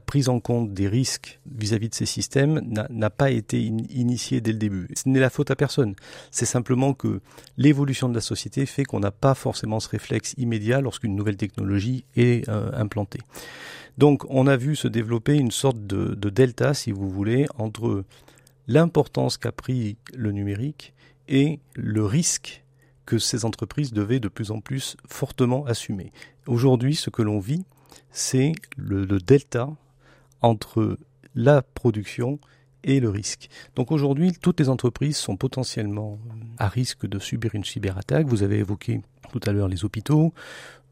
prise 0.00 0.28
en 0.28 0.40
compte 0.40 0.72
des 0.72 0.88
risques 0.88 1.40
vis-à-vis 1.50 1.88
de 1.88 1.94
ces 1.94 2.06
systèmes 2.06 2.60
n'a 2.90 3.10
pas 3.10 3.30
été 3.30 3.60
initiée 3.62 4.40
dès 4.40 4.52
le 4.52 4.58
début. 4.58 4.88
Ce 4.94 5.08
n'est 5.08 5.20
la 5.20 5.30
faute 5.30 5.50
à 5.50 5.56
personne. 5.56 5.94
C'est 6.30 6.46
simplement 6.46 6.94
que 6.94 7.20
l'évolution 7.56 8.08
de 8.08 8.14
la 8.14 8.20
société 8.20 8.66
fait 8.66 8.84
qu'on 8.84 9.00
n'a 9.00 9.10
pas 9.10 9.34
forcément 9.34 9.80
ce 9.80 9.88
réflexe 9.88 10.34
immédiat 10.38 10.80
lorsqu'une 10.80 11.14
nouvelle 11.16 11.36
technologie 11.36 12.04
est 12.16 12.48
euh, 12.48 12.70
implantée. 12.74 13.20
Donc 13.98 14.24
on 14.28 14.46
a 14.46 14.56
vu 14.56 14.76
se 14.76 14.88
développer 14.88 15.34
une 15.34 15.52
sorte 15.52 15.86
de 15.86 16.30
delta, 16.30 16.74
si 16.74 16.90
vous 16.90 17.08
voulez, 17.08 17.46
entre 17.58 18.04
l'importance 18.66 19.36
qu'a 19.36 19.52
pris 19.52 19.96
le 20.14 20.32
numérique 20.32 20.94
et 21.28 21.60
le 21.74 22.04
risque 22.04 22.63
que 23.06 23.18
ces 23.18 23.44
entreprises 23.44 23.92
devaient 23.92 24.20
de 24.20 24.28
plus 24.28 24.50
en 24.50 24.60
plus 24.60 24.96
fortement 25.06 25.66
assumer. 25.66 26.12
Aujourd'hui, 26.46 26.94
ce 26.94 27.10
que 27.10 27.22
l'on 27.22 27.38
vit, 27.38 27.64
c'est 28.10 28.52
le, 28.76 29.06
delta 29.06 29.68
entre 30.40 30.98
la 31.34 31.62
production 31.62 32.38
et 32.82 33.00
le 33.00 33.08
risque. 33.08 33.48
Donc 33.76 33.92
aujourd'hui, 33.92 34.32
toutes 34.32 34.60
les 34.60 34.68
entreprises 34.68 35.16
sont 35.16 35.36
potentiellement 35.36 36.18
à 36.58 36.68
risque 36.68 37.06
de 37.06 37.18
subir 37.18 37.54
une 37.54 37.64
cyberattaque. 37.64 38.26
Vous 38.26 38.42
avez 38.42 38.58
évoqué 38.58 39.00
tout 39.32 39.40
à 39.46 39.52
l'heure 39.52 39.68
les 39.68 39.84
hôpitaux, 39.84 40.34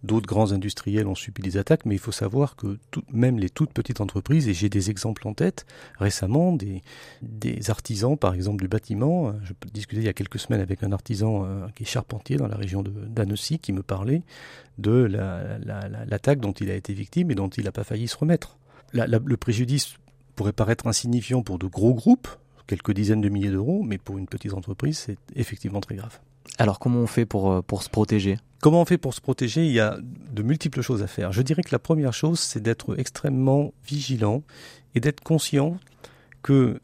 D'autres 0.03 0.27
grands 0.27 0.51
industriels 0.53 1.07
ont 1.07 1.15
subi 1.15 1.43
des 1.43 1.57
attaques, 1.57 1.87
mais 1.87 1.95
il 1.95 2.01
faut 2.01 2.13
savoir 2.13 2.57
que 2.57 2.79
même 3.13 3.39
les 3.39 3.51
toutes 3.51 3.73
petites 3.73 4.01
entreprises, 4.01 4.49
et 4.49 4.55
j'ai 4.55 4.69
des 4.69 4.91
exemples 4.91 5.27
en 5.29 5.35
tête, 5.35 5.65
récemment, 5.99 6.53
des, 6.53 7.71
artisans, 7.71 8.17
par 8.17 8.35
exemple, 8.35 8.63
du 8.63 8.69
bâtiment. 8.69 9.33
Je 9.45 9.53
discutais 9.73 10.03
il 10.03 10.07
y 10.07 10.09
a 10.09 10.13
quelques 10.13 10.41
semaines 10.41 10.61
avec 10.61 10.83
un 10.83 10.93
artisan 10.93 11.45
euh, 11.45 11.67
qui 11.77 11.85
est 11.85 11.87
charpentier 11.87 12.37
dans 12.37 12.49
la 12.49 12.57
région 12.57 12.83
d'Annecy, 12.83 13.61
qui 13.61 13.73
me 13.73 13.83
parlait 13.83 14.23
de 14.79 15.05
l'attaque 16.07 16.41
dont 16.41 16.53
il 16.53 16.71
a 16.71 16.75
été 16.75 16.93
victime 16.95 17.31
et 17.31 17.35
dont 17.35 17.49
il 17.49 17.65
n'a 17.65 17.73
pas 17.73 17.85
failli 17.85 18.09
se 18.09 18.17
remettre. 18.17 18.59
le 18.93 19.37
préjudice 19.37 19.95
pourrait 20.35 20.53
paraître 20.53 20.87
insignifiant 20.87 21.43
pour 21.43 21.59
de 21.59 21.67
gros 21.67 21.95
groupes, 21.95 22.29
quelques 22.67 22.93
dizaines 22.93 23.21
de 23.21 23.29
milliers 23.29 23.51
d'euros, 23.51 23.83
mais 23.85 23.99
pour 23.99 24.19
une 24.19 24.27
petite 24.27 24.55
entreprise, 24.55 24.99
c'est 24.99 25.19
effectivement 25.37 25.81
très 25.81 25.95
grave. 25.95 26.19
Alors 26.59 26.79
comment 26.79 27.01
on 27.01 27.07
fait 27.07 27.27
pour, 27.27 27.53
euh, 27.53 27.63
pour 27.63 27.83
se 27.83 27.89
protéger? 27.89 28.39
Comment 28.61 28.83
on 28.83 28.85
fait 28.85 28.99
pour 28.99 29.15
se 29.15 29.21
protéger? 29.21 29.67
Il 29.67 29.73
y 29.73 29.81
a 29.81 29.99
de 30.01 30.43
multiples 30.43 30.83
choses 30.83 31.03
à 31.03 31.07
faire. 31.07 31.33
Je 31.33 31.43
dirais 31.43 31.63
que 31.63 31.73
la 31.73 31.79
première 31.79 32.13
chose, 32.13 32.39
c'est 32.39 32.61
d'être 32.61 32.99
extrêmement 32.99 33.73
vigilant 33.87 34.43
et 34.95 35.01
d'être 35.01 35.21
conscient 35.21 35.79
que 36.43 36.81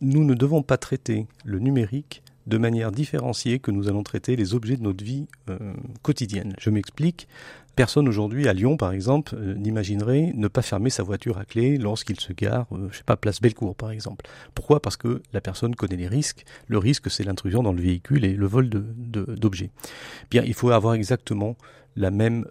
nous 0.00 0.24
ne 0.24 0.34
devons 0.34 0.62
pas 0.62 0.76
traiter 0.76 1.26
le 1.44 1.58
numérique 1.58 2.22
de 2.48 2.58
manière 2.58 2.90
différenciée 2.90 3.58
que 3.58 3.70
nous 3.70 3.88
allons 3.88 4.02
traiter 4.02 4.34
les 4.34 4.54
objets 4.54 4.76
de 4.76 4.82
notre 4.82 5.04
vie 5.04 5.26
euh, 5.50 5.74
quotidienne. 6.02 6.54
Je 6.58 6.70
m'explique. 6.70 7.28
Personne 7.76 8.08
aujourd'hui 8.08 8.48
à 8.48 8.54
Lyon, 8.54 8.76
par 8.76 8.92
exemple, 8.92 9.36
euh, 9.36 9.54
n'imaginerait 9.54 10.32
ne 10.34 10.48
pas 10.48 10.62
fermer 10.62 10.90
sa 10.90 11.02
voiture 11.02 11.38
à 11.38 11.44
clé 11.44 11.76
lorsqu'il 11.76 12.18
se 12.18 12.32
gare, 12.32 12.66
euh, 12.72 12.88
je 12.90 12.96
sais 12.96 13.04
pas, 13.04 13.16
place 13.16 13.40
Bellecour, 13.40 13.76
par 13.76 13.90
exemple. 13.90 14.24
Pourquoi? 14.54 14.80
Parce 14.80 14.96
que 14.96 15.22
la 15.32 15.40
personne 15.42 15.76
connaît 15.76 15.96
les 15.96 16.08
risques. 16.08 16.44
Le 16.66 16.78
risque, 16.78 17.10
c'est 17.10 17.22
l'intrusion 17.22 17.62
dans 17.62 17.72
le 17.72 17.82
véhicule 17.82 18.24
et 18.24 18.32
le 18.32 18.46
vol 18.46 18.70
d'objets. 18.70 19.66
De, 19.66 20.28
Bien, 20.30 20.42
il 20.44 20.54
faut 20.54 20.70
avoir 20.70 20.94
exactement 20.94 21.56
la 21.94 22.10
même 22.10 22.46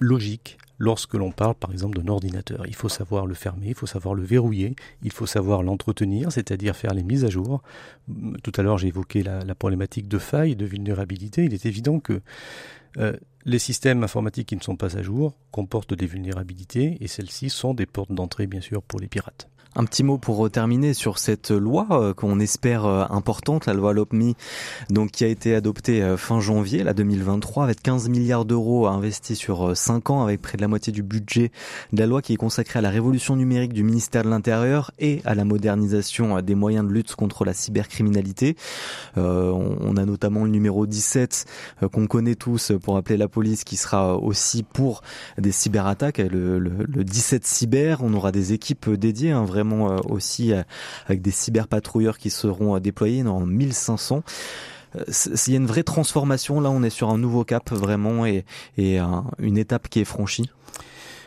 logique 0.00 0.58
lorsque 0.78 1.14
l'on 1.14 1.30
parle 1.30 1.54
par 1.54 1.70
exemple 1.70 1.98
d'un 2.00 2.08
ordinateur. 2.08 2.66
Il 2.66 2.74
faut 2.74 2.88
savoir 2.88 3.26
le 3.26 3.34
fermer, 3.34 3.68
il 3.68 3.74
faut 3.74 3.86
savoir 3.86 4.14
le 4.14 4.22
verrouiller, 4.22 4.74
il 5.02 5.12
faut 5.12 5.26
savoir 5.26 5.62
l'entretenir, 5.62 6.32
c'est-à-dire 6.32 6.74
faire 6.74 6.94
les 6.94 7.02
mises 7.02 7.24
à 7.24 7.28
jour. 7.28 7.62
Tout 8.42 8.52
à 8.56 8.62
l'heure 8.62 8.78
j'ai 8.78 8.88
évoqué 8.88 9.22
la, 9.22 9.44
la, 9.44 9.54
problématique 9.54 10.08
de 10.08 10.18
faille, 10.18 10.56
de 10.56 10.64
vulnérabilité. 10.64 11.44
Il 11.44 11.54
est 11.54 11.66
évident 11.66 12.00
que 12.00 12.22
euh, 12.96 13.12
les 13.44 13.58
systèmes 13.58 14.02
informatiques 14.02 14.48
qui 14.48 14.56
ne 14.56 14.62
sont 14.62 14.76
pas 14.76 14.96
à 14.96 15.02
jour 15.02 15.34
comportent 15.50 15.94
des 15.94 16.06
vulnérabilités 16.06 16.96
et 17.00 17.08
celles-ci 17.08 17.50
sont 17.50 17.74
des 17.74 17.86
portes 17.86 18.12
d'entrée 18.12 18.46
bien 18.46 18.60
sûr 18.60 18.82
pour 18.82 19.00
les 19.00 19.08
pirates. 19.08 19.48
Un 19.76 19.84
petit 19.84 20.02
mot 20.02 20.18
pour 20.18 20.50
terminer 20.50 20.94
sur 20.94 21.20
cette 21.20 21.52
loi 21.52 21.86
euh, 21.92 22.12
qu'on 22.12 22.40
espère 22.40 22.86
euh, 22.86 23.04
importante, 23.08 23.66
la 23.66 23.72
loi 23.72 23.92
LOPMI, 23.92 24.34
donc 24.90 25.12
qui 25.12 25.22
a 25.22 25.28
été 25.28 25.54
adoptée 25.54 26.02
euh, 26.02 26.16
fin 26.16 26.40
janvier, 26.40 26.82
la 26.82 26.92
2023, 26.92 27.62
avec 27.62 27.80
15 27.80 28.08
milliards 28.08 28.44
d'euros 28.44 28.88
investis 28.88 29.38
sur 29.38 29.76
5 29.76 30.10
ans, 30.10 30.24
avec 30.24 30.42
près 30.42 30.56
de 30.56 30.62
la 30.62 30.66
moitié 30.66 30.92
du 30.92 31.04
budget 31.04 31.52
de 31.92 32.00
la 32.00 32.08
loi 32.08 32.20
qui 32.20 32.32
est 32.32 32.36
consacré 32.36 32.80
à 32.80 32.82
la 32.82 32.90
révolution 32.90 33.36
numérique 33.36 33.72
du 33.72 33.84
ministère 33.84 34.24
de 34.24 34.28
l'Intérieur 34.28 34.90
et 34.98 35.22
à 35.24 35.36
la 35.36 35.44
modernisation 35.44 36.40
des 36.42 36.56
moyens 36.56 36.84
de 36.88 36.92
lutte 36.92 37.14
contre 37.14 37.44
la 37.44 37.54
cybercriminalité. 37.54 38.56
on 39.16 39.96
a 39.96 40.04
notamment 40.04 40.44
le 40.44 40.50
numéro 40.50 40.86
17 40.86 41.44
qu'on 41.92 42.08
connaît 42.08 42.34
tous 42.34 42.72
pour 42.82 42.96
appeler 42.96 43.16
la 43.16 43.28
police, 43.28 43.62
qui 43.62 43.76
sera 43.76 44.16
aussi 44.16 44.64
pour 44.64 45.02
des 45.38 45.52
cyberattaques, 45.52 46.18
le, 46.18 46.58
le, 46.58 47.04
17 47.04 47.46
cyber. 47.46 48.02
On 48.02 48.14
aura 48.14 48.32
des 48.32 48.52
équipes 48.52 48.90
dédiées, 48.90 49.30
un 49.30 49.44
vrai 49.44 49.59
vraiment 49.62 49.92
euh, 49.92 49.98
aussi 50.08 50.52
euh, 50.52 50.62
avec 51.06 51.22
des 51.22 51.30
cyberpatrouilleurs 51.30 52.18
qui 52.18 52.30
seront 52.30 52.76
euh, 52.76 52.80
déployés 52.80 53.22
dans 53.22 53.40
1500 53.40 54.22
il 54.96 55.52
y 55.52 55.54
a 55.54 55.56
une 55.56 55.68
vraie 55.68 55.84
transformation. 55.84 56.60
Là, 56.60 56.68
on 56.68 56.82
est 56.82 56.90
sur 56.90 57.10
un 57.10 57.16
nouveau 57.16 57.44
cap 57.44 57.70
vraiment 57.70 58.26
et 58.26 58.44
une 59.38 59.56
étape 59.56 59.88
qui 59.88 60.00
est 60.00 60.04
franchie. 60.04 60.50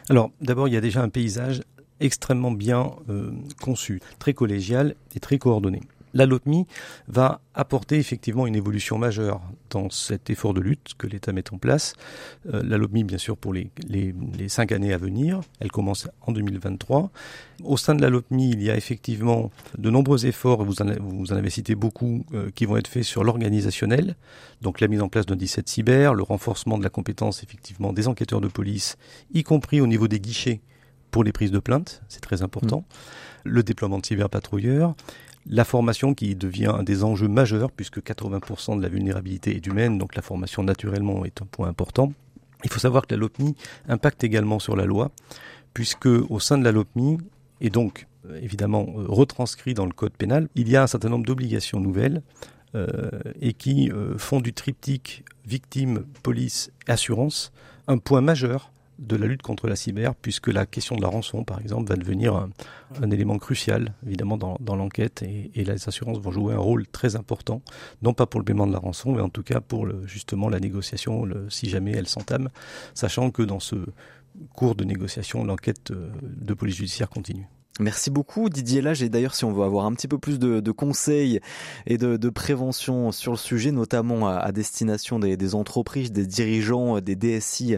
Alors, 0.10 0.32
d'abord, 0.42 0.68
il 0.68 0.74
y 0.74 0.78
a 0.78 0.82
déjà 0.82 1.02
un 1.02 1.08
paysage 1.08 1.62
extrêmement 2.02 2.52
bien 2.52 2.92
conçu, 3.62 4.02
très 4.20 4.34
collégial 4.34 4.96
et 5.16 5.22
très 5.22 5.38
coordonné 5.38 5.80
la 6.14 6.26
LOTMI 6.26 6.68
va 7.08 7.42
apporter 7.54 7.98
effectivement 7.98 8.48
une 8.48 8.56
évolution 8.56 8.98
majeure 8.98 9.42
dans 9.70 9.90
cet 9.90 10.30
effort 10.30 10.54
de 10.54 10.62
lutte 10.62 10.94
que 10.98 11.08
l'État 11.08 11.34
met 11.34 11.44
en 11.52 11.58
place. 11.58 11.94
Euh, 12.54 12.62
la 12.64 12.78
LOTMI, 12.78 13.04
bien 13.04 13.18
sûr, 13.18 13.38
pour 13.38 13.54
les, 13.54 13.70
les, 13.88 14.14
cinq 14.50 14.72
années 14.72 14.94
à 14.94 14.98
venir, 14.98 15.42
elle 15.60 15.72
commence 15.72 16.08
en 16.22 16.32
2023. 16.32 17.12
Au 17.64 17.78
sein 17.78 17.96
de 17.96 18.02
la 18.02 18.10
LOTMI, 18.10 18.52
il 18.52 18.64
y 18.64 18.70
a 18.70 18.76
effectivement 18.76 19.52
de 19.78 19.90
nombreux 19.90 20.26
efforts, 20.26 20.64
vous 20.64 20.82
en, 20.82 20.92
vous 21.00 21.32
en 21.32 21.36
avez 21.36 21.50
cité 21.50 21.76
beaucoup, 21.76 22.26
euh, 22.34 22.50
qui 22.54 22.66
vont 22.66 22.78
être 22.78 22.88
faits 22.88 23.04
sur 23.04 23.24
l'organisationnel, 23.24 24.16
donc 24.62 24.80
la 24.80 24.88
mise 24.88 25.02
en 25.02 25.10
place 25.10 25.26
d'un 25.26 25.36
17 25.36 25.68
cyber, 25.68 26.14
le 26.14 26.24
renforcement 26.24 26.78
de 26.78 26.84
la 26.84 26.90
compétence 26.90 27.44
effectivement 27.44 27.94
des 27.94 28.08
enquêteurs 28.08 28.42
de 28.42 28.48
police, 28.48 28.98
y 29.34 29.44
compris 29.44 29.82
au 29.82 29.88
niveau 29.88 30.08
des 30.08 30.20
guichets 30.20 30.62
pour 31.12 31.24
les 31.24 31.32
prises 31.32 31.52
de 31.52 31.60
plainte, 31.60 32.02
c'est 32.10 32.22
très 32.22 32.42
important. 32.42 32.80
Mmh. 32.80 33.50
Le 33.50 33.64
déploiement 33.64 34.00
de 34.00 34.06
cyberpatrouilleurs, 34.06 34.96
la 35.46 35.66
formation 35.66 36.14
qui 36.14 36.36
devient 36.36 36.74
un 36.78 36.84
des 36.84 37.04
enjeux 37.04 37.28
majeurs 37.28 37.72
puisque 37.72 38.00
80% 38.00 38.78
de 38.78 38.82
la 38.82 38.90
vulnérabilité 38.90 39.56
est 39.56 39.66
humaine, 39.66 39.98
donc 39.98 40.16
la 40.16 40.22
formation 40.22 40.64
naturellement 40.64 41.26
est 41.26 41.42
un 41.42 41.46
point 41.46 41.68
important. 41.68 42.14
Il 42.64 42.70
faut 42.70 42.80
savoir 42.80 43.06
que 43.06 43.14
la 43.14 43.20
LOPMI 43.20 43.56
impacte 43.88 44.24
également 44.24 44.60
sur 44.60 44.76
la 44.76 44.86
loi 44.86 45.12
puisque 45.74 46.06
au 46.06 46.40
sein 46.40 46.58
de 46.58 46.64
la 46.64 46.72
LOPMI 46.72 47.18
et 47.62 47.70
donc 47.70 48.08
euh, 48.30 48.40
évidemment 48.42 48.88
euh, 48.98 49.06
retranscrit 49.08 49.74
dans 49.74 49.86
le 49.86 49.92
code 49.92 50.14
pénal, 50.14 50.48
il 50.56 50.70
y 50.70 50.76
a 50.76 50.84
un 50.84 50.88
certain 50.88 51.10
nombre 51.10 51.26
d'obligations 51.26 51.80
nouvelles 51.80 52.22
euh, 52.76 53.10
et 53.42 53.54
qui 53.54 53.92
font 54.18 54.40
du 54.40 54.54
triptyque 54.54 55.24
victime, 55.46 56.06
police, 56.24 56.72
assurance 56.88 57.52
un 57.88 57.98
point 57.98 58.22
majeur 58.22 58.73
de 59.00 59.16
la 59.16 59.26
lutte 59.26 59.42
contre 59.42 59.68
la 59.68 59.76
cyber, 59.76 60.16
puisque 60.16 60.48
la 60.48 60.66
question 60.66 60.96
de 60.96 61.02
la 61.02 61.08
rançon, 61.08 61.44
par 61.44 61.60
exemple, 61.60 61.90
va 61.90 61.96
devenir 61.96 62.36
un, 62.36 63.12
élément 63.12 63.38
crucial, 63.40 63.94
évidemment, 64.06 64.38
dans, 64.38 64.76
l'enquête, 64.76 65.24
et, 65.24 65.52
les 65.56 65.88
assurances 65.88 66.20
vont 66.20 66.32
jouer 66.32 66.54
un 66.54 66.60
rôle 66.60 66.88
très 66.88 67.16
important, 67.16 67.62
non 68.02 68.14
pas 68.14 68.26
pour 68.26 68.40
le 68.40 68.46
paiement 68.46 68.68
de 68.68 68.74
la 68.74 68.80
rançon, 68.80 69.14
mais 69.14 69.22
en 69.22 69.30
tout 69.30 69.44
cas 69.44 69.62
pour 69.62 69.88
justement 70.06 70.50
la 70.50 70.60
négociation, 70.60 71.28
si 71.50 71.70
jamais 71.70 71.92
elle 71.92 72.08
s'entame, 72.08 72.50
sachant 72.94 73.32
que 73.32 73.42
dans 73.42 73.60
ce 73.60 73.76
cours 74.54 74.76
de 74.76 74.84
négociation, 74.84 75.44
l'enquête 75.44 75.92
euh, 75.92 76.12
de 76.24 76.54
police 76.54 76.78
judiciaire 76.78 77.10
continue. 77.10 77.48
Merci 77.80 78.12
beaucoup 78.12 78.50
Didier 78.50 78.82
Lage. 78.82 79.02
Et 79.02 79.10
d'ailleurs 79.10 79.34
si 79.34 79.46
on 79.46 79.52
veut 79.52 79.64
avoir 79.64 79.86
un 79.86 79.94
petit 79.94 80.08
peu 80.08 80.20
plus 80.20 80.38
de, 80.38 80.60
de 80.60 80.72
conseils 80.72 81.40
et 81.88 81.98
de, 81.98 82.18
de, 82.18 82.30
prévention 82.30 83.12
sur 83.12 83.32
le 83.32 83.38
sujet, 83.38 83.72
notamment 83.72 84.28
à, 84.28 84.52
destination 84.52 85.18
des, 85.18 85.38
des, 85.38 85.56
entreprises, 85.56 86.12
des 86.12 86.28
dirigeants, 86.28 87.02
des 87.02 87.16
DSI, 87.16 87.78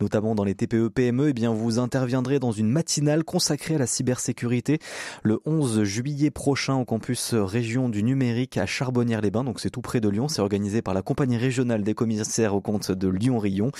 notamment 0.00 0.34
dans 0.34 0.42
les 0.42 0.56
TPE 0.56 0.88
PME, 0.88 1.28
eh 1.28 1.32
bien 1.32 1.52
vous 1.52 1.78
interviendrez 1.78 2.40
dans 2.40 2.50
une 2.50 2.68
matinale 2.68 3.22
consacrée 3.22 3.76
à 3.76 3.78
la 3.78 3.86
cybersécurité 3.86 4.80
le 5.22 5.38
11 5.44 5.84
juillet 5.84 6.32
prochain 6.32 6.74
au 6.74 6.84
campus 6.84 7.32
région 7.34 7.88
du 7.88 8.02
numérique 8.02 8.56
à 8.56 8.66
Charbonnières-les-Bains, 8.66 9.44
donc 9.44 9.60
c'est 9.60 9.70
tout 9.70 9.80
près 9.80 10.00
de 10.00 10.08
Lyon, 10.08 10.26
c'est 10.26 10.42
organisé 10.42 10.82
par 10.82 10.92
la 10.92 11.02
compagnie 11.02 11.36
régionale 11.36 11.84
des 11.84 11.94
commissaires 11.94 12.56
au 12.56 12.60
compte 12.60 12.90
de 12.90 13.06
Lyon-Rion. 13.06 13.70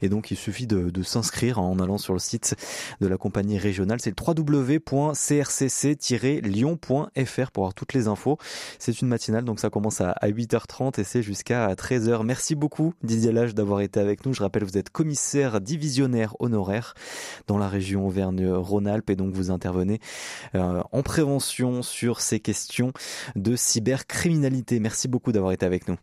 Et 0.00 0.08
donc 0.08 0.30
il 0.30 0.36
suffit 0.36 0.68
de, 0.68 0.90
de 0.90 1.02
s'inscrire 1.02 1.58
en 1.58 1.80
allant 1.80 1.98
sur 1.98 2.12
le 2.12 2.20
site 2.20 2.54
de 3.00 3.08
la 3.08 3.16
compagnie 3.16 3.58
régionale, 3.58 4.00
c'est 4.00 4.10
le 4.10 4.14
3W 4.14 4.78
www.crcc-lyon.fr 5.08 7.50
pour 7.50 7.64
avoir 7.64 7.74
toutes 7.74 7.92
les 7.92 8.08
infos. 8.08 8.38
C'est 8.78 9.00
une 9.00 9.08
matinale, 9.08 9.44
donc 9.44 9.60
ça 9.60 9.70
commence 9.70 10.00
à 10.00 10.14
8h30 10.22 11.00
et 11.00 11.04
c'est 11.04 11.22
jusqu'à 11.22 11.72
13h. 11.74 12.24
Merci 12.24 12.54
beaucoup 12.54 12.94
Didier 13.02 13.32
Lage 13.32 13.54
d'avoir 13.54 13.80
été 13.80 14.00
avec 14.00 14.24
nous. 14.24 14.32
Je 14.32 14.42
rappelle, 14.42 14.64
vous 14.64 14.78
êtes 14.78 14.90
commissaire 14.90 15.60
divisionnaire 15.60 16.34
honoraire 16.40 16.94
dans 17.46 17.58
la 17.58 17.68
région 17.68 18.06
Auvergne-Rhône-Alpes 18.06 19.10
et 19.10 19.16
donc 19.16 19.34
vous 19.34 19.50
intervenez 19.50 20.00
euh, 20.54 20.82
en 20.92 21.02
prévention 21.02 21.82
sur 21.82 22.20
ces 22.20 22.40
questions 22.40 22.92
de 23.36 23.56
cybercriminalité. 23.56 24.80
Merci 24.80 25.08
beaucoup 25.08 25.32
d'avoir 25.32 25.52
été 25.52 25.66
avec 25.66 25.88
nous. 25.88 25.98